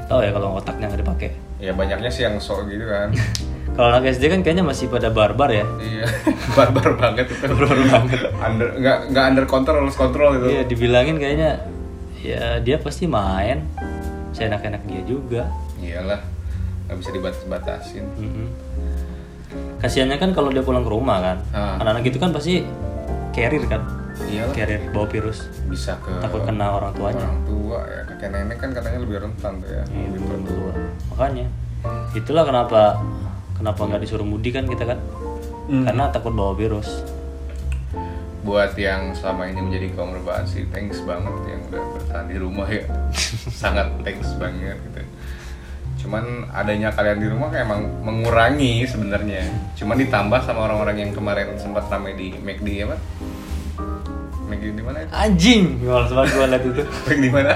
[0.06, 1.30] tahu ya kalau otaknya nggak dipakai.
[1.58, 3.10] Ya banyaknya sih yang sok gitu kan
[3.76, 5.68] kalau anak SD kan kayaknya masih pada barbar ya.
[5.76, 6.04] Iya.
[6.56, 7.44] Barbar banget itu.
[7.46, 8.20] Barbar banget.
[8.34, 10.46] Under nggak nggak under control lost control itu.
[10.48, 11.60] Iya dibilangin kayaknya
[12.18, 13.60] ya dia pasti main.
[14.32, 15.42] Seenak-enak dia juga.
[15.76, 16.20] Iyalah
[16.86, 18.04] nggak bisa dibatas-batasin.
[18.16, 18.46] Mhm.
[19.76, 21.76] kasiannya kan kalau dia pulang ke rumah kan Ah.
[21.78, 22.64] anak-anak itu kan pasti
[23.30, 23.84] carrier kan?
[24.22, 24.52] Iyalah.
[24.52, 25.48] Carrier bawa virus.
[25.64, 28.00] Bisa ke takut kena orang tuanya orang tua ya.
[28.06, 30.72] Kakek nenek kan katanya lebih rentan tuh ya Iya, lebih tua.
[31.08, 31.46] makanya
[32.12, 32.80] itulah kenapa
[33.56, 35.00] kenapa nggak disuruh mudik kan kita kan?
[35.66, 35.82] Hmm.
[35.82, 37.02] karena takut bawa virus.
[38.46, 42.68] Buat yang selama ini menjadi kaum rebahan sih thanks banget yang udah bertahan di rumah
[42.70, 42.86] ya.
[43.62, 45.02] Sangat thanks banget gitu.
[46.06, 49.42] Cuman adanya kalian di rumah kayak emang mengurangi sebenarnya.
[49.74, 52.96] Cuman ditambah sama orang-orang yang kemarin sempat ramai di McD apa?
[54.46, 55.10] McD di mana itu?
[55.10, 55.82] Anjing!
[55.82, 56.82] Males banget gua liat itu?
[57.10, 57.52] McD di mana?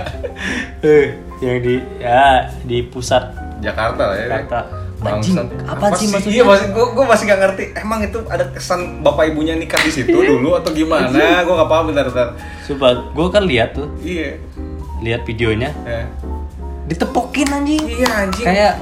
[0.83, 1.07] Eh
[1.39, 3.23] yang di ya di pusat.
[3.63, 4.27] Jakarta lah ya.
[4.27, 7.65] Jakarta anjing apa sih maksudnya Iya masih gue gue masih gak ngerti.
[7.75, 10.29] Emang itu ada kesan bapak ibunya nikah di situ Iya.
[10.31, 11.41] dulu atau gimana?
[11.41, 12.29] Gue gak paham bentar bentar.
[12.63, 14.37] Sumpah, gue kan lihat tuh, Iya.
[15.01, 16.05] lihat videonya, Eh.
[16.87, 17.83] ditepokin anjing.
[17.83, 18.47] Iya anjing.
[18.47, 18.75] Kayak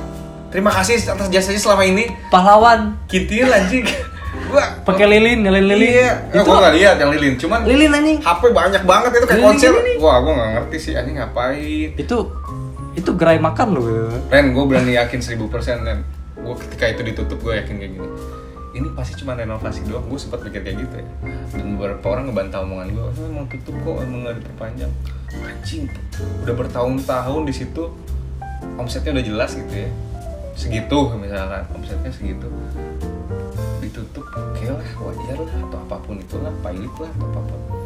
[0.49, 2.09] Terima kasih atas jasanya selama ini.
[2.27, 3.85] pahlawan, Kintil anjing.
[4.49, 5.89] Gua pakai lilin, nyalain lilin.
[5.91, 6.11] Iya.
[6.31, 7.37] Itu gua gak lihat yang lilin.
[7.37, 8.17] Cuman lilin anjing.
[8.19, 9.71] HP banyak banget itu kayak Lilin, konser.
[9.71, 9.99] lilin, lilin.
[10.01, 11.89] Wah, gua gak ngerti sih anjing ngapain.
[11.95, 12.17] Itu
[12.99, 13.85] itu gerai makan loh.
[14.29, 16.03] Ren, gue berani yakin 1000% Ren.
[16.39, 18.09] Gue ketika itu ditutup gue yakin kayak gini.
[18.75, 20.07] Ini pasti cuma renovasi doang.
[20.11, 21.07] Gue sempat pikir kayak gitu ya.
[21.55, 23.07] Dan beberapa orang ngebantah omongan gue.
[23.07, 24.93] Oh, emang tutup kok, emang nggak diperpanjang.
[25.47, 25.87] Anjing,
[26.45, 27.85] udah bertahun-tahun di situ.
[28.79, 29.91] Omsetnya udah jelas gitu ya.
[30.59, 32.51] Segitu misalkan, omsetnya segitu.
[33.79, 37.78] Ditutup, oke lah, wajar lah, atau apa pun itulah, pilot lah, atau apa pun.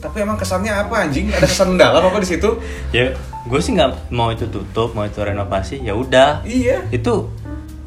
[0.00, 1.28] Tapi emang kesannya apa anjing?
[1.28, 2.56] Ada kesan mendalam apa di situ?
[2.88, 3.12] Ya,
[3.44, 6.40] gue sih nggak mau itu tutup, mau itu renovasi, ya udah.
[6.48, 6.88] Iya.
[6.88, 7.28] Itu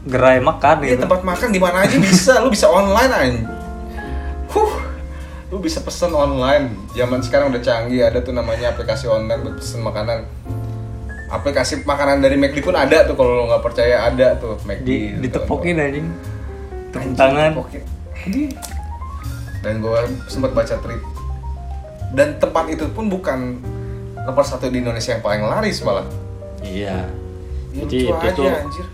[0.06, 1.10] gerai makan Iya gitu.
[1.10, 3.42] tempat makan di mana aja bisa, lu bisa online aja.
[4.54, 4.74] Huh,
[5.50, 6.78] lu bisa pesen online.
[6.94, 10.30] Zaman sekarang udah canggih, ada tuh namanya aplikasi online buat pesen makanan.
[11.34, 14.86] Aplikasi makanan dari McD pun ada tuh kalau lu nggak percaya ada tuh McD.
[14.86, 16.08] Di, ditepokin anjing.
[16.94, 17.58] Tepuk tangan.
[19.66, 20.00] Dan gue
[20.30, 21.13] sempat baca tweet.
[22.14, 23.58] Dan tempat itu pun bukan
[24.24, 26.06] nomor satu di Indonesia yang paling laris malah.
[26.62, 27.10] Iya.
[27.74, 28.86] Ya, Jadi lucu itu aja, tuh anjir.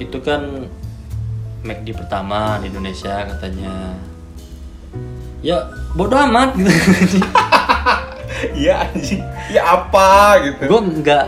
[0.00, 0.40] itu kan
[1.60, 3.96] McD pertama di Indonesia katanya.
[5.40, 5.64] Ya
[5.96, 6.68] bodoh amat gitu.
[8.56, 9.20] Iya anjing.
[9.52, 10.64] Ya apa gitu.
[10.64, 11.24] gue nggak,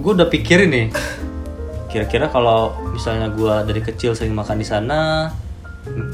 [0.00, 0.86] gue udah pikirin nih.
[1.92, 5.28] Kira-kira kalau misalnya gue dari kecil sering makan di sana,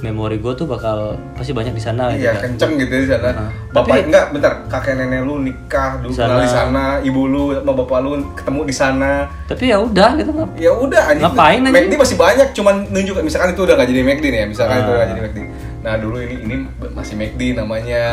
[0.03, 2.43] memori gue tuh bakal pasti banyak di sana gitu Iya, kan.
[2.51, 3.29] kenceng gitu di sana.
[3.31, 6.61] Nah, Bapak tapi- enggak, bentar, kakek nenek lu nikah dulu Di kenal di sana.
[6.69, 9.13] sana, ibu lu sama bapak lu ketemu di sana.
[9.45, 10.49] Tapi ya udah gitu kan.
[10.55, 11.25] Ya udah anjing.
[11.25, 11.75] Ngapain, anjing?
[11.75, 14.83] McD masih banyak, cuman nunjuk misalkan itu udah gak jadi McD nih ya, misalkan itu
[14.83, 14.91] Ah.
[14.91, 15.39] udah gak jadi McD.
[15.83, 16.55] Nah, dulu ini ini
[16.91, 18.05] masih McD namanya.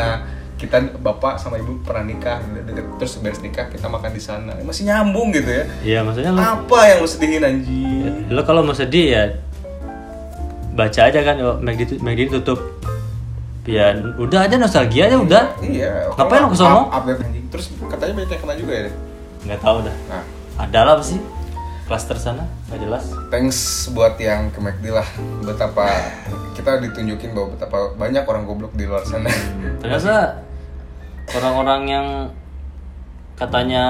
[0.56, 4.52] Kita bapak sama ibu pernah nikah deket terus beres nikah kita makan di sana.
[4.60, 5.64] Masih nyambung gitu ya.
[5.80, 8.28] Iya maksudnya lo, Apa yang lu sedihin anjing?
[8.28, 9.24] lo kalau mau sedih ya
[10.72, 12.60] baca aja kan oh, McD, McD tutup.
[13.64, 15.44] Ya udah aja nostalgia aja udah.
[15.60, 16.10] Iya.
[16.10, 16.80] Ngapain lu kalau kesono?
[16.86, 17.44] up- Update anjing.
[17.48, 18.90] Terus katanya banyak yang kena juga ya.
[19.42, 19.96] Nggak tahu dah.
[20.08, 20.22] Nah,
[20.58, 21.20] Ada lah sih
[21.84, 23.04] klaster sana nggak jelas.
[23.32, 23.58] thanks
[23.90, 25.02] buat yang ke McD lah
[25.42, 25.90] betapa
[26.54, 29.26] kita ditunjukin bahwa betapa banyak orang goblok di luar sana
[29.82, 30.38] Ternyata
[31.32, 32.06] orang-orang yang
[33.34, 33.84] katanya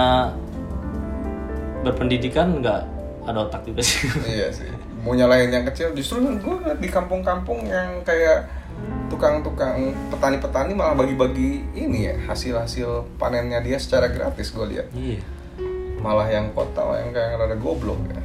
[1.81, 2.81] berpendidikan nggak
[3.27, 4.09] ada otak juga sih.
[4.27, 4.65] iya sih
[5.01, 8.49] mau nyalain yang kecil justru gue di kampung-kampung yang kayak
[9.11, 14.89] tukang-tukang petani-petani malah bagi-bagi ini ya hasil-hasil panennya dia secara gratis gue lihat.
[14.95, 15.21] Iya.
[16.01, 18.17] malah yang kota yang kayak rada goblok ya.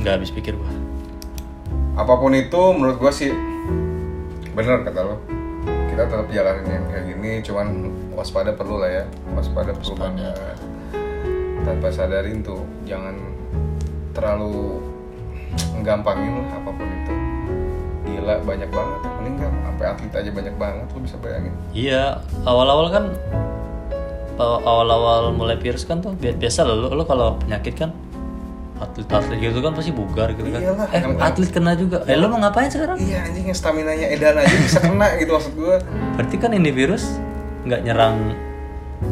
[0.00, 0.72] Nggak habis pikir gua.
[2.00, 3.32] apa pun itu menurut gue sih
[4.56, 5.20] bener kata lo.
[5.92, 9.04] Kita tetap jalanin yang kayak gini cuman waspada perlu lah ya.
[9.36, 10.56] Waspada perlu banget.
[11.60, 13.35] Tanpa sadarin tuh jangan
[14.16, 14.80] terlalu
[15.78, 17.12] gampangin lah apa pun itu
[18.06, 22.04] gila banyak banget yang meninggal sampai atlet aja banyak banget lo bisa bayangin Iya,
[22.42, 23.04] awal-awal kan
[24.36, 27.90] aw- awal-awal mulai virus kan tuh bi- biasa lo, lo kalau penyakit kan
[28.76, 30.60] atlet-atlet gitu kan pasti bugar gitu kan.
[30.60, 32.04] Iyalah, eh, yang- atlet kena juga.
[32.04, 32.96] Eh, lo mau ngapain sekarang?
[32.98, 35.76] iya anjing yang stamina nya edan aja bisa kena gitu maksud gue
[36.12, 37.16] Berarti kan ini virus
[37.64, 38.16] nggak nyerang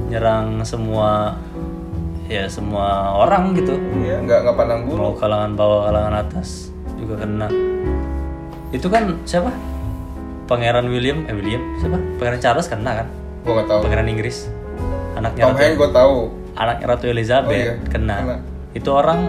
[0.07, 1.41] nyerang semua
[2.27, 4.97] ya semua orang gitu Iya, nggak nggak pandang bulu.
[4.99, 7.49] mau kalangan bawah kalangan atas juga kena
[8.71, 9.53] itu kan siapa
[10.45, 13.07] pangeran William eh William siapa pangeran Charles kena kan
[13.43, 13.81] Gua nggak tahu.
[13.83, 14.49] pangeran Inggris
[15.15, 16.17] anaknya Tom ratu Hanks gue tahu.
[16.55, 18.15] anaknya ratu Elizabeth Oh iya, kena.
[18.19, 18.37] kena.
[18.73, 19.21] itu orang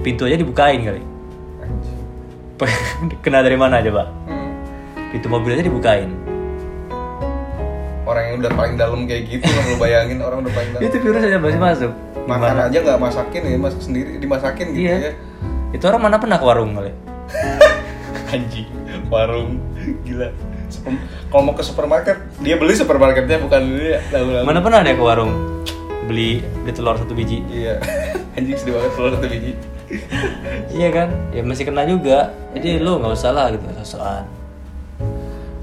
[0.00, 1.02] pintu aja dibukain kali
[3.24, 4.50] kena dari mana aja pak Hmm.
[5.10, 6.08] pintu mobil aja dibukain
[8.04, 10.82] Orang yang udah paling dalam kayak gitu, lu bayangin orang udah paling dalam.
[10.84, 11.92] itu virus aja masih masuk
[12.24, 15.12] Makan aja nggak masakin ya, masak sendiri dimasakin gitu iya ya.
[15.72, 16.92] itu orang mana pernah ke warung kali
[18.34, 18.68] Anjing,
[19.08, 19.56] warung
[20.02, 20.28] gila.
[21.30, 24.02] Kalau mau ke supermarket, dia beli supermarketnya bukan dia.
[24.10, 25.32] Tahu mana pernah dia ke warung
[26.04, 27.80] beli beli telur satu biji Iya.
[28.36, 29.52] Anjing sedih banget telur satu biji.
[30.72, 34.24] iya kan ya masih kena juga jadi lu nggak usah lah gitu sosokan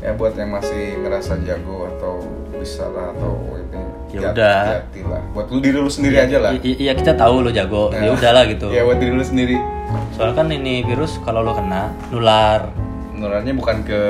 [0.02, 2.18] Ya buat yang masih ngerasa jago atau
[2.54, 3.82] bisa lah atau ini
[4.12, 4.82] Ya udah.
[5.08, 5.22] lah.
[5.32, 6.52] Buat lu diri lu sendiri aja lah.
[6.58, 8.18] Iya kita tahu lo jago ya Nah.
[8.18, 9.58] udahlah gitu Ya buat diri lu sendiri.
[10.12, 12.72] soalnya kan ini virus kalau lo kena nular
[13.14, 14.02] Nularnya bukan ke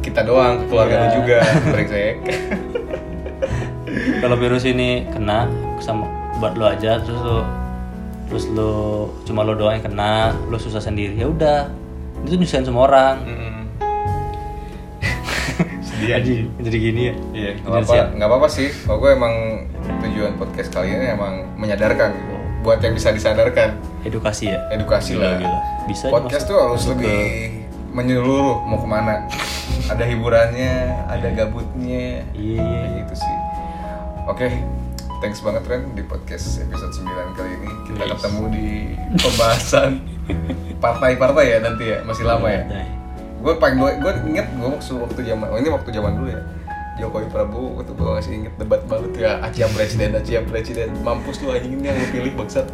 [0.00, 1.14] kita doang, ke keluarga lu Iya.
[1.14, 1.38] juga.
[1.72, 2.14] Brengsek.
[4.20, 5.48] kalau virus ini kena
[5.78, 6.06] sama
[6.38, 7.42] buat lo aja terus lo
[8.26, 8.72] terus lo
[9.22, 10.12] cuma lo doang yang kena
[10.46, 11.68] lo susah sendiri ya udah
[12.22, 13.40] itu nyusahin semua orang Mm-mm.
[13.42, 13.51] Sedih
[16.08, 16.44] anjing.
[16.58, 18.06] jadi gini ya Iya, nggak Jadi apa-apa, siap.
[18.12, 18.68] nggak apa-apa sih.
[18.80, 19.34] Kalau gue emang
[20.00, 22.34] tujuan podcast kali ini emang menyadarkan gitu.
[22.62, 25.34] Buat yang bisa disadarkan, edukasi ya edukasi Gila, lah.
[25.36, 25.58] gila.
[25.84, 27.18] Bisa Podcast tuh harus lebih
[27.90, 29.26] menyeluruh mau ke mana.
[29.84, 30.74] Ada hiburannya,
[31.06, 33.34] ada gabutnya, iya iya kayak gitu sih.
[34.24, 34.46] Oke,
[35.18, 37.70] thanks banget Ren di podcast episode 9 kali ini.
[37.84, 38.10] Kita Yes.
[38.16, 38.68] ketemu di
[39.18, 39.90] pembahasan
[40.78, 42.62] partai-partai ya nanti ya, masih lama ya.
[43.42, 46.40] Gue paling gue gue inget gue waktu waktu zaman oh ini waktu zaman dulu ya.
[46.92, 49.40] Jokowi Prabowo itu gue masih inget debat banget ya.
[49.40, 50.92] Acia presiden Acia presiden.
[51.00, 52.68] Mampus lu anjing ini yang lu pilih bangsat.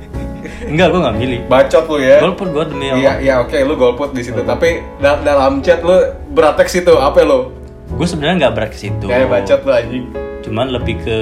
[0.63, 1.41] Enggak gue nggak milih.
[1.47, 2.17] Bacot lu ya.
[2.21, 3.15] Golput gue demi iya Allah.
[3.19, 4.43] Iya oke lu golput di situ.
[4.43, 5.97] Tapi da- dalam chat lu
[6.29, 7.55] beratek situ apa lu?
[7.89, 9.07] Gue sebenarnya nggak berat ke situ.
[9.07, 10.05] Kayak bacot lu anjing.
[10.45, 11.17] Cuman lebih ke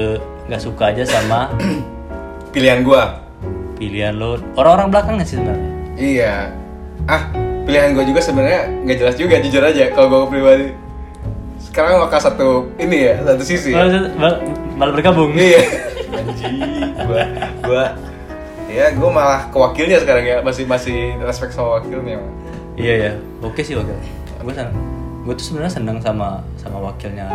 [0.46, 1.52] nggak suka aja sama
[2.50, 3.02] pilihan gue
[3.76, 5.70] pilihan lo orang-orang belakangnya sih sebenarnya?
[5.94, 6.34] Iya.
[7.04, 7.22] Ah
[7.66, 10.66] pilihan gue juga sebenarnya nggak jelas juga jujur aja kalau gue pribadi
[11.60, 13.84] sekarang maka satu ini ya satu sisi ya.
[14.16, 14.38] malah,
[14.74, 15.60] malah bergabung Iya.
[16.16, 16.56] Anjing,
[17.02, 17.22] gua
[17.60, 17.84] gua
[18.66, 22.16] ya gua malah ke wakilnya sekarang ya, masih masih respect sama wakilnya.
[22.78, 23.92] Iya ya oke sih wakil
[24.36, 24.72] gue seneng
[25.26, 27.26] gue tuh sebenarnya seneng sama sama wakilnya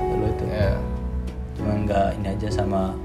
[0.00, 0.72] lo itu Ya.
[1.54, 2.96] cuma nggak ini aja sama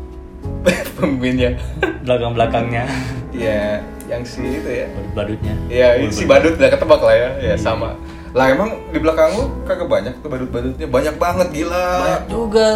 [0.96, 1.60] Pemimpinnya.
[2.02, 2.86] belakang belakangnya
[3.30, 3.82] Ya,
[4.14, 4.88] yang si itu ya.
[4.90, 7.30] badut badutnya Ya, si badut udah ketebak lah ya.
[7.44, 7.98] Ya sama.
[8.32, 11.88] Lah emang di belakang lu kagak banyak tuh badut-badutnya, banyak banget gila.
[12.00, 12.68] banyak juga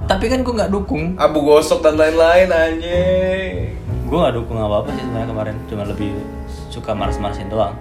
[0.00, 3.76] tapi kan gue nggak dukung Abu gosok dan lain-lain anjing.
[4.02, 6.10] gue nggak dukung apa apa sih sebenarnya kemarin cuma lebih
[6.68, 7.76] suka manas-manasin doang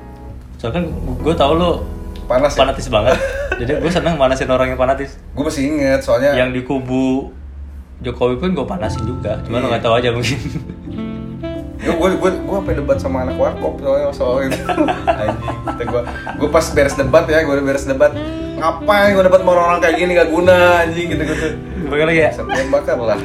[0.57, 0.83] soalnya kan
[1.15, 1.71] gue tau lo
[2.25, 2.59] Panas ya?
[2.59, 3.15] fanatis banget
[3.61, 7.31] jadi gue seneng manasin orang yang fanatis Gue masih inget soalnya yang di kubu
[7.97, 9.69] Jokowi pun gue panasin juga cuma lo Iya.
[9.71, 10.39] nggak tahu aja mungkin
[11.87, 14.59] gue gue gue gue sampai debat sama anak warkop soalnya soal itu.
[15.23, 16.01] Anjing kata gue
[16.37, 18.11] gue pas beres debat ya gue udah beres debat
[18.53, 21.47] ngapain gue debat sama orang-orang kayak gini gak guna anjing gitu gitu.
[21.85, 23.19] Bagaimana ya setiap bakar lah.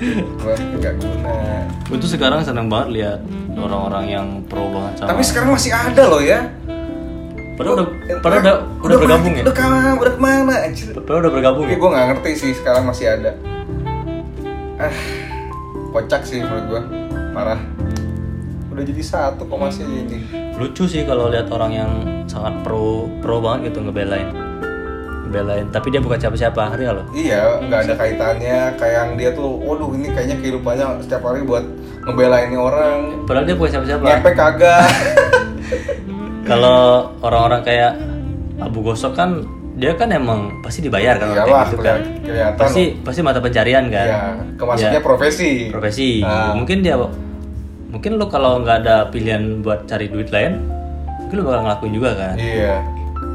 [0.00, 1.34] Gue gak guna.
[1.84, 3.20] Gue tuh sekarang seneng banget lihat
[3.52, 6.48] orang-orang yang pro banget sama tapi sekarang masih ada loh ya.
[7.54, 9.42] Padahal udah Eh, padahal udah, udah bergabung ya?
[9.44, 11.78] udah ke mana udah ke mana anjir padahal udah bergabung Tapi ya?
[11.78, 13.30] gue gak ngerti sih sekarang masih ada.
[14.80, 14.96] Ah
[15.90, 16.82] kocak sih menurut gue
[17.30, 17.60] parah
[18.70, 20.18] udah jadi satu kok masih ini.
[20.54, 21.90] Lucu sih kalau lihat orang yang
[22.24, 24.30] sangat pro pro banget gitu ngebelain.
[25.26, 25.66] Ngebelain.
[25.68, 27.02] Tapi dia bukan siapa-siapa ngerti gak lo?
[27.10, 28.58] Iya, nggak ada kaitannya.
[28.74, 31.64] Kayak yang dia tuh, waduh ini kayaknya kehidupannya setiap hari buat
[32.00, 32.98] ngebelain orang.
[33.26, 34.04] padahal dia bukan siapa-siapa.
[34.06, 34.80] Ngepek kagak.
[36.50, 36.80] kalau
[37.20, 37.92] orang-orang kayak
[38.58, 39.44] Abu Gosok kan
[39.74, 42.00] dia kan emang pasti dibayar kan Iyalah, kayak gitu kan.
[42.20, 44.06] kelihatan pasti pasti mata pencarian kan.
[44.06, 44.20] Iya,
[44.58, 45.52] kemasuknya Ya, profesi.
[45.72, 46.10] profesi.
[46.20, 46.52] Ah.
[46.52, 47.00] mungkin dia
[47.90, 50.62] mungkin lo kalau nggak ada pilihan buat cari duit lain
[51.20, 52.74] mungkin lo bakal ngelakuin juga kan Iya.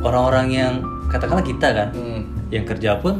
[0.01, 0.73] orang-orang yang
[1.07, 2.21] katakanlah kita kan Hmm.
[2.49, 3.19] yang kerja pun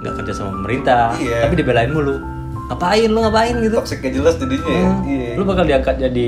[0.00, 1.42] nggak kerja sama pemerintah Iya.
[1.42, 2.18] tapi dibelain mulu
[2.64, 4.82] ngapain lu ngapain gitu Toksiknya jelas jadinya ya.
[4.84, 5.30] Hmm, Iya.
[5.34, 6.26] lu bakal diangkat jadi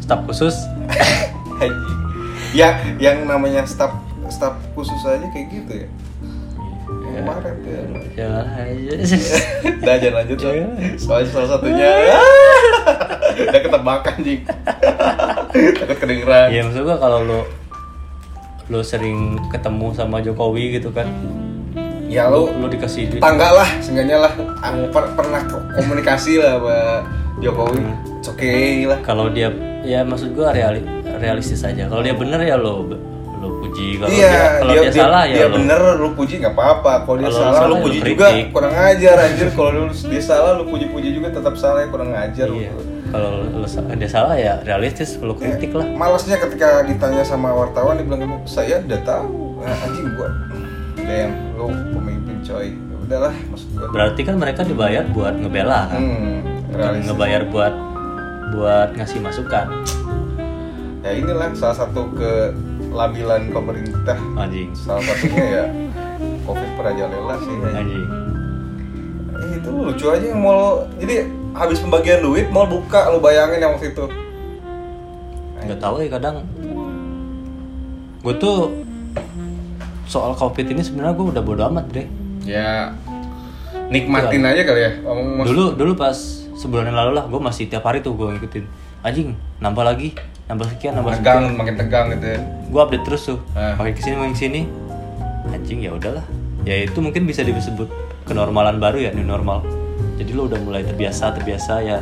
[0.00, 0.56] staf khusus
[2.52, 3.94] ya, yang namanya staf
[4.26, 5.88] staf khusus aja kayak gitu ya.
[7.16, 7.82] Kemarin ya.
[8.16, 8.94] jangan aja
[9.74, 10.36] Udah jangan lanjut.
[10.40, 10.66] Iya.
[10.96, 11.90] Soalnya salah satunya
[13.44, 14.40] udah ketebak anjing.
[15.78, 16.48] Takut kedengeran.
[16.48, 17.40] Iya maksud gua kalau lu
[18.64, 21.04] lu sering ketemu sama Jokowi gitu kan
[22.04, 26.56] Ya lu lu dikasih duit tangga lah seenggaknya lah Ah, per- pernah ko- komunikasi lah
[26.56, 26.76] sama
[27.38, 27.84] Jokowi
[28.14, 29.52] it's okay lah kalau dia
[29.82, 30.80] ya maksud gua reali,
[31.14, 32.96] realistis aja kalau dia bener ya lo lo
[33.74, 33.88] puji.
[33.98, 36.92] Kalau iya dia kalau dia, salah ya dia lo bener lu puji nggak apa-apa.
[37.02, 38.26] Kalau dia salah salah lu ya puji lu juga.
[38.30, 38.46] kritik.
[38.54, 39.48] kurang ajar anjir.
[39.50, 42.70] Kalau lu dia salah lu puji-puji juga tetap salah ya kurang ajar iya.
[42.70, 42.82] lu.
[43.14, 43.30] kalau
[43.94, 45.86] dia salah ya realistis lo kritik lah.
[45.86, 50.28] Malasnya ketika ditanya sama wartawan dia bilang saya udah tahu nah, anjing gua
[50.98, 52.74] damn lu pemimpin coy.
[52.74, 53.86] Ya udahlah maksud gua.
[53.90, 56.00] Berarti kan mereka dibayar buat ngebela kan?
[56.02, 56.38] Hmm,
[56.74, 57.06] realistis.
[57.10, 57.74] ngebayar buat
[58.54, 59.66] buat ngasih masukan.
[61.04, 62.08] Ya inilah salah satu
[62.94, 64.16] kelabilan pemerintah.
[64.38, 64.70] Anjing.
[64.78, 65.64] Salah satunya ya
[66.46, 67.54] covid merajalela sih.
[67.74, 68.06] Anjing.
[69.34, 70.86] Eh, itu lucu aja yang mall.
[71.02, 71.26] Jadi
[71.58, 74.06] habis pembagian duit mall buka lu bayangin yang waktu itu.
[75.66, 76.46] Nggak tahu ya kadang.
[78.22, 78.72] Gue tuh
[80.08, 82.06] soal covid ini sebenarnya gue udah bodo amat deh
[82.44, 82.92] ya
[83.88, 84.92] nikmatin aja kali ya.
[85.44, 86.16] Dulu dulu pas
[86.54, 88.64] sebulan yang lalu lah gue masih tiap hari tuh gue ngikutin.
[89.04, 91.24] Anjing nambah lagi nambah sekian nambah sekian.
[91.24, 92.40] tegang makin tegang gitu ya.
[92.68, 93.38] Gue update terus tuh.
[93.56, 93.74] Ah.
[93.80, 94.60] makin ke sini makin ke sini
[95.52, 96.24] anjing ya udahlah.
[96.64, 97.88] Ya itu mungkin bisa disebut
[98.28, 99.64] kenormalan baru ya new normal.
[100.20, 101.98] Jadi lo udah mulai terbiasa terbiasa ya.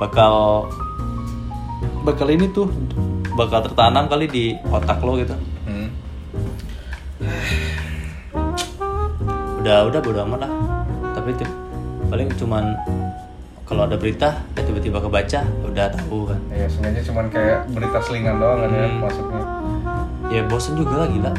[0.00, 0.32] Bakal
[2.04, 2.68] bakal ini tuh.
[3.36, 5.36] bakal tertanam kali di otak lo gitu.
[5.68, 5.92] Hmm.
[9.60, 10.52] udah udah bodo amat lah.
[11.12, 11.44] Tapi itu
[12.08, 12.64] paling cuman
[13.66, 16.38] kalau ada berita ya tiba-tiba kebaca udah tahu kan.
[16.54, 18.98] Ya sebenarnya cuman kayak berita selingan doang kan ya Hmm.
[19.02, 19.42] maksudnya.
[20.30, 21.32] Ya bosen juga lah gila.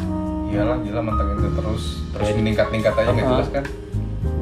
[0.48, 3.64] Iyalah gila mantengin itu terus terus meningkat ningkat aja nggak jelas kan.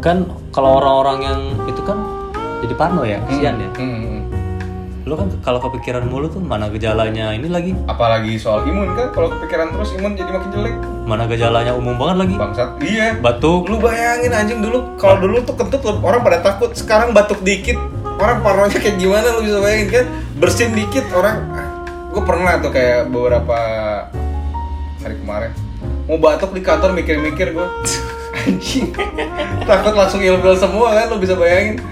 [0.02, 0.18] Kan
[0.50, 1.98] kalau orang-orang yang itu kan
[2.66, 3.70] jadi parno ya kesian ya.
[3.78, 4.22] Hmm, hmm, hmm.
[5.06, 7.78] Lu kan kalau kepikiran mulu tuh mana gejalanya ini lagi?
[7.86, 10.76] Apalagi soal imun kan kalau kepikiran terus imun jadi makin jelek.
[11.06, 12.36] Mana gejalanya umum banget lagi?
[12.42, 13.14] Bangsat iya.
[13.22, 13.70] Batuk.
[13.70, 16.74] Lu bayangin anjing dulu kalau dulu tuh kentut orang pada takut.
[16.74, 17.78] Sekarang batuk dikit
[18.18, 20.06] orang parnonya kayak gimana lu bisa bayangin kan?
[20.42, 21.66] Bersin dikit orang
[22.16, 23.60] gue pernah tuh kayak beberapa
[25.04, 25.52] hari kemarin
[26.08, 27.68] mau batuk di kantor mikir-mikir gue
[28.48, 28.96] anjing
[29.68, 31.84] takut langsung ilfil semua kan lu bisa bayangin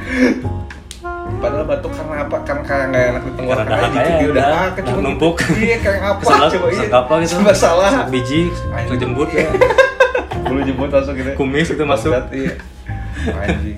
[1.44, 4.30] padahal batuk karena apa karena kayak nggak enak di tenggorokan Karena aja kayak gitu dia
[4.32, 5.36] udah ah, udah cuma numpuk.
[5.60, 8.90] iya kayak apa Keselak, coba iya apa gitu Serba salah biji Anjing.
[8.90, 9.48] kejembut ya
[10.44, 12.54] bulu jemput masuk gitu kumis itu masuk iya.
[13.28, 13.78] Anjing.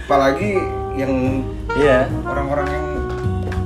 [0.00, 0.50] Apalagi
[0.94, 1.12] yang
[1.74, 2.86] iya orang-orang yang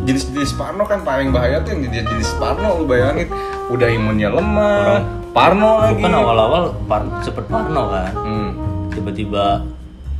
[0.02, 3.30] jenis-jenis parno kan paling bahaya tuh yang jenis-jenis parno lu bayangin
[3.68, 6.02] udah imunnya lemah, Orang- parno lagi.
[6.02, 8.50] kan awal-awal par cepet parno kan Hmm.
[8.90, 9.64] tiba-tiba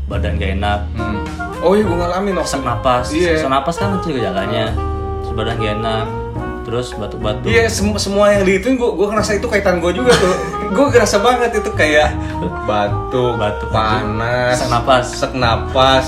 [0.06, 1.18] badan gak enak hmm.
[1.62, 3.38] Oh iya gue ngalamin waktu sesak napas Iya.
[3.38, 4.74] sesak napas kan itu gejalanya.
[5.22, 6.06] Terus badan gak enak
[6.62, 7.46] terus batuk-batuk.
[7.46, 10.34] Iya sem- semua yang diituin gue gue ngerasa itu kaitan gue juga tuh.
[10.74, 12.14] gue ngerasa banget itu kayak
[12.64, 15.04] batuk, Batuk, panas, sesak napas.
[15.06, 16.06] sesak napas,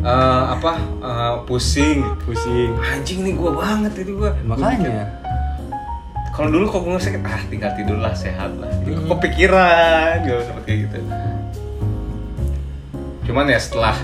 [0.00, 0.72] eh, apa?
[0.98, 2.00] Eh, pusing.
[2.22, 2.72] pusing.
[2.82, 4.30] Anjing nih gue banget itu gue.
[4.42, 5.16] makanya.
[6.30, 8.72] Kalau dulu kok gue sakit ah tinggal tidur lah sehat lah.
[8.82, 10.98] Itu kepikiran gue kayak gitu.
[13.22, 13.94] Cuman ya setelah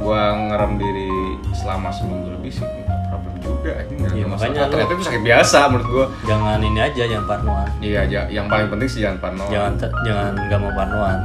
[0.00, 1.10] gue ngerem diri
[1.52, 2.64] selama seminggu lebih sih
[3.06, 4.66] problem juga ini nggak Iya, ada masalah.
[4.66, 7.68] ternyata itu sakit biasa menurut gue jangan ini aja jangan parnoan.
[7.78, 9.72] Iya ja- yang paling penting sih jangan parno jangan
[10.02, 11.18] jangan nggak mau parnoan.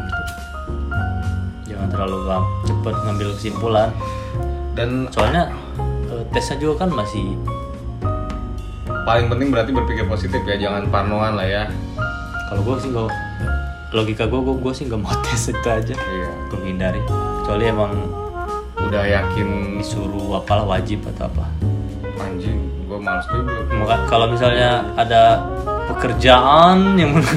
[1.66, 2.18] Jangan terlalu
[2.64, 3.90] cepet ngambil kesimpulan.
[4.74, 5.44] Dan soalnya
[6.10, 7.40] eh, tesnya juga kan masih
[9.04, 11.64] paling penting berarti berpikir positif ya jangan parnoan lah ya.
[12.46, 13.08] Kalau gue sih gue
[13.92, 15.96] logika gue gue sih nggak mau tes itu aja.
[15.96, 16.30] Iya.
[16.50, 17.00] Gue hindari.
[17.40, 17.92] Kecuali emang
[18.96, 21.52] udah yakin disuruh apalah wajib atau apa?
[22.16, 23.68] Anjing gue males juga.
[23.76, 25.44] Maka kalau misalnya ada
[25.92, 27.28] pekerjaan yang men-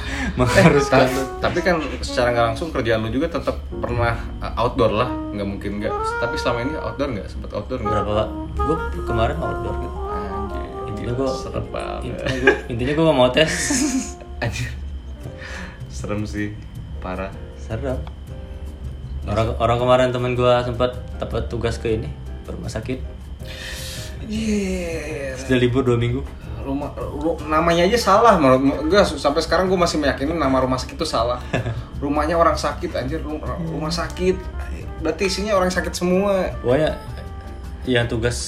[0.40, 5.12] mengharuskan Ta- tapi kan secara nggak langsung kerjaan lu juga tetap pernah uh, outdoor lah
[5.36, 5.92] nggak mungkin nggak.
[5.92, 7.28] Tapi selama ini outdoor nggak?
[7.28, 7.92] Sempet outdoor nggak?
[8.08, 8.24] Berapa
[8.56, 12.00] gue kemarin outdoor gitu anjir intinya gue serem banget.
[12.08, 13.52] intinya gue intinya gue mau tes.
[14.42, 14.72] Anjir
[15.92, 16.56] serem sih
[17.04, 17.28] parah.
[17.60, 18.00] Serem
[19.24, 22.10] orang orang kemarin temen gue sempat dapat tugas ke ini
[22.42, 22.98] ke rumah sakit.
[24.22, 25.34] Iya.
[25.36, 26.22] sudah libur dua minggu.
[26.62, 30.94] Rumah ru- namanya aja salah menurut gue sampai sekarang gue masih meyakini nama rumah sakit
[30.94, 31.42] itu salah.
[32.02, 34.38] Rumahnya orang sakit anjir ru- rumah sakit.
[35.02, 36.54] Berarti isinya orang sakit semua.
[36.62, 36.98] Pokoknya
[37.82, 38.38] yang tugas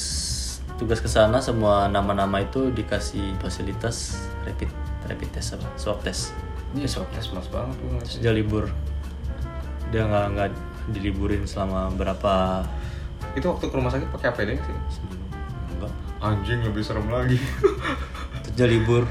[0.75, 4.15] tugas ke sana semua nama-nama itu dikasih fasilitas
[4.47, 4.71] rapid
[5.07, 5.67] rapid test apa?
[5.75, 6.31] Swab test.
[6.75, 8.71] Iya, swab test mas banget gue dia libur
[9.95, 10.49] dia nggak nggak
[10.91, 12.67] diliburin selama berapa
[13.33, 14.75] Itu waktu ke rumah sakit pakai APD sih?
[15.71, 17.39] enggak Anjing lebih serem lagi.
[18.43, 19.07] Terus dia libur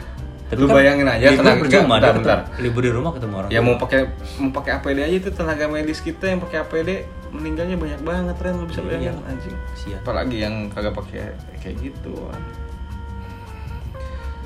[0.52, 2.40] Lu bayangin aja libur tenaga- percuma bentar, bentar.
[2.60, 4.00] libur di rumah ketemu orang ya mau pakai
[4.38, 6.90] mau pakai APD aja itu tenaga medis kita yang pakai APD
[7.32, 9.26] meninggalnya banyak banget Ren lu bisa bayangin Iya.
[9.26, 10.00] anjing Kasihan.
[10.00, 12.14] apalagi yang kagak pakai kayak gitu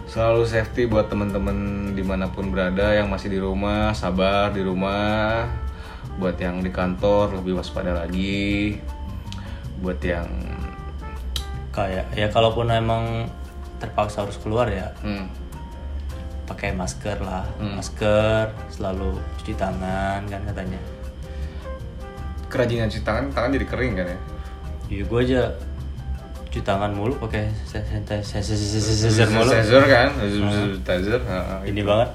[0.08, 1.58] selalu safety buat teman-teman
[1.92, 5.44] di mana pun berada yang masih di rumah sabar di rumah
[6.18, 8.78] buat yang di kantor lebih waspada lagi
[9.80, 10.26] buat yang
[11.70, 13.30] Kayak ya kalaupun emang
[13.78, 15.30] terpaksa harus keluar ya hmm,
[16.50, 17.78] pakai masker lah, Hmm.
[17.78, 20.82] masker selalu cuci tangan kan katanya.
[22.50, 24.20] kerajinan cuci tangan tangan jadi kering kan ya
[24.88, 25.42] Iya gue aja
[26.48, 29.52] cuci tangan mulu pakai sanitizer mulu.
[29.52, 31.22] Sanitizer kan sanitizer
[31.68, 32.10] Ini banget.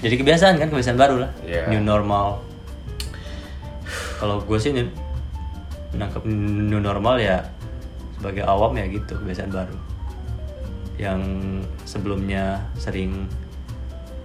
[0.00, 1.30] Jadi kebiasaan kan kebiasaan baru lah.
[1.44, 1.68] Iya.
[1.68, 2.40] New normal.
[4.18, 4.74] Kalau gue sih
[5.94, 7.40] menangkap new normal ya
[8.18, 9.76] sebagai awam ya gitu kebiasaan baru.
[10.98, 11.20] Yang
[11.86, 13.30] sebelumnya sering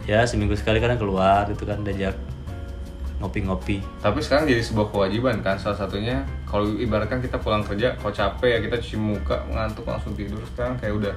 [0.04, 2.18] ya seminggu sekali kadang keluar gitu kan diajak
[3.22, 3.80] ngopi-ngopi.
[4.02, 8.50] Tapi sekarang jadi sebuah kewajiban kan salah satunya kalau ibaratkan kita pulang kerja kalau capek
[8.50, 11.14] ya kita cuci muka ngantuk langsung tidur sekarang kayak udah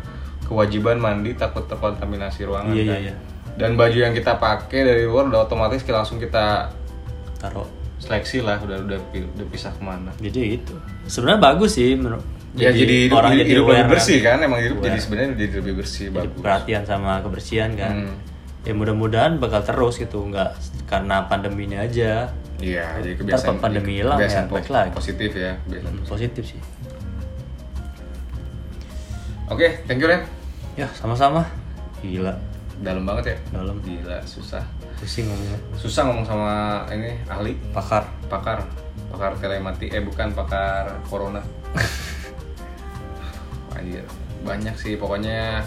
[0.47, 2.87] kewajiban mandi takut terkontaminasi ruangan Iya, kan.
[2.87, 3.15] iya, iya.
[3.57, 6.71] Dan baju yang kita pakai dari luar udah otomatis kita langsung kita
[7.41, 7.67] Taruh
[7.99, 10.13] seleksi lah udah udah udah pisah ke mana.
[10.17, 10.75] jadi gitu
[11.07, 12.23] sebenarnya bagus sih menurut
[12.55, 14.87] ya jadi hidup, orang hidup, jadi hidup lebih bersih kan emang hidup Aware.
[14.87, 16.39] jadi sebenarnya jadi lebih bersih Jadi bagus.
[16.39, 18.15] perhatian sama kebersihan kan Hmm.
[18.63, 20.51] ya mudah-mudahan bakal terus gitu nggak
[20.85, 24.89] karena pandeminya aja Iya, jadi Ntar kebiasaan pandemi hilang ya, po- lagi.
[24.91, 26.61] positif ya, kebiasaan Hmm, positif sih
[29.47, 30.25] Oke, thank you Ren.
[30.75, 31.45] ya sama-sama
[32.01, 32.33] gila
[32.81, 33.37] Dalam banget ya.
[33.57, 33.77] dalam.
[33.81, 34.65] Gila, susah.
[34.97, 35.61] pusing ngomongnya.
[35.77, 36.55] Susah ngomong sama
[36.93, 38.09] ini ahli, pakar.
[38.33, 38.65] Pakar,
[39.13, 41.41] pakar telemati, eh bukan pakar corona.
[43.77, 44.05] Anjir,
[44.41, 45.61] banyak sih pokoknya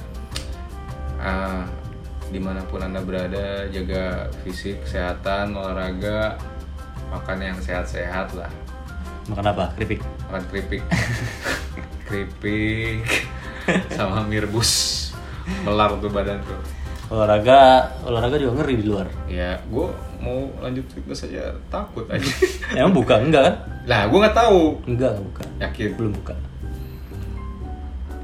[1.22, 1.62] ah,
[2.30, 6.38] di mana pun anda berada jaga fisik, kesehatan, olahraga,
[7.14, 8.49] makan yang sehat-sehat lah,
[9.30, 9.66] makan apa?
[9.78, 10.01] Keripik?
[10.30, 10.82] Makan keripik,
[12.10, 13.05] keripik,
[13.93, 15.14] sama mirbus,
[15.66, 16.79] melar tuh badan tuh.
[17.10, 17.60] Olahraga
[18.05, 19.88] olahraga juga ngeri di luar Ya, gue
[20.20, 22.22] mau lanjut fitness aja takut aja.
[22.78, 23.55] emang buka enggak kan
[23.89, 24.62] Lah, gue nggak tahu.
[24.86, 25.89] enggak enggak buka Yakin.
[25.97, 26.34] belum buka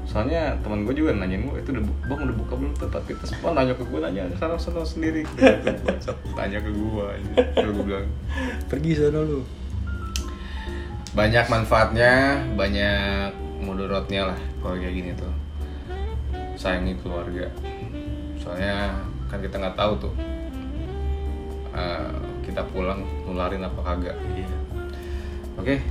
[0.06, 3.36] Soalnya teman gue juga nanyain gue itu udah bang udah buka belum tempat fitness?
[3.42, 5.28] Wah nanya ke gue nanya sana sana sendiri.
[6.32, 7.32] Tanya ke gue aja.
[7.60, 8.06] Gue bilang
[8.64, 9.44] pergi sana lu
[11.12, 12.12] banyak manfaatnya,
[12.56, 13.28] banyak
[13.60, 15.32] mudorotnya lah kalau kayak gini tuh.
[16.56, 17.52] Sayangi keluarga.
[18.46, 18.94] Soalnya
[19.26, 20.14] kan kita nggak tahu tuh
[21.74, 22.14] eh,
[22.46, 24.14] kita pulang nularin apa kagak.
[24.38, 24.46] iya
[25.58, 25.82] Oke,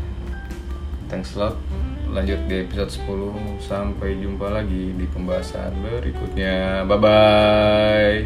[1.12, 1.60] thanks a lot.
[2.08, 3.60] Lanjut di episode 10.
[3.60, 6.88] Sampai jumpa lagi di pembahasan berikutnya.
[6.88, 8.24] Bye bye.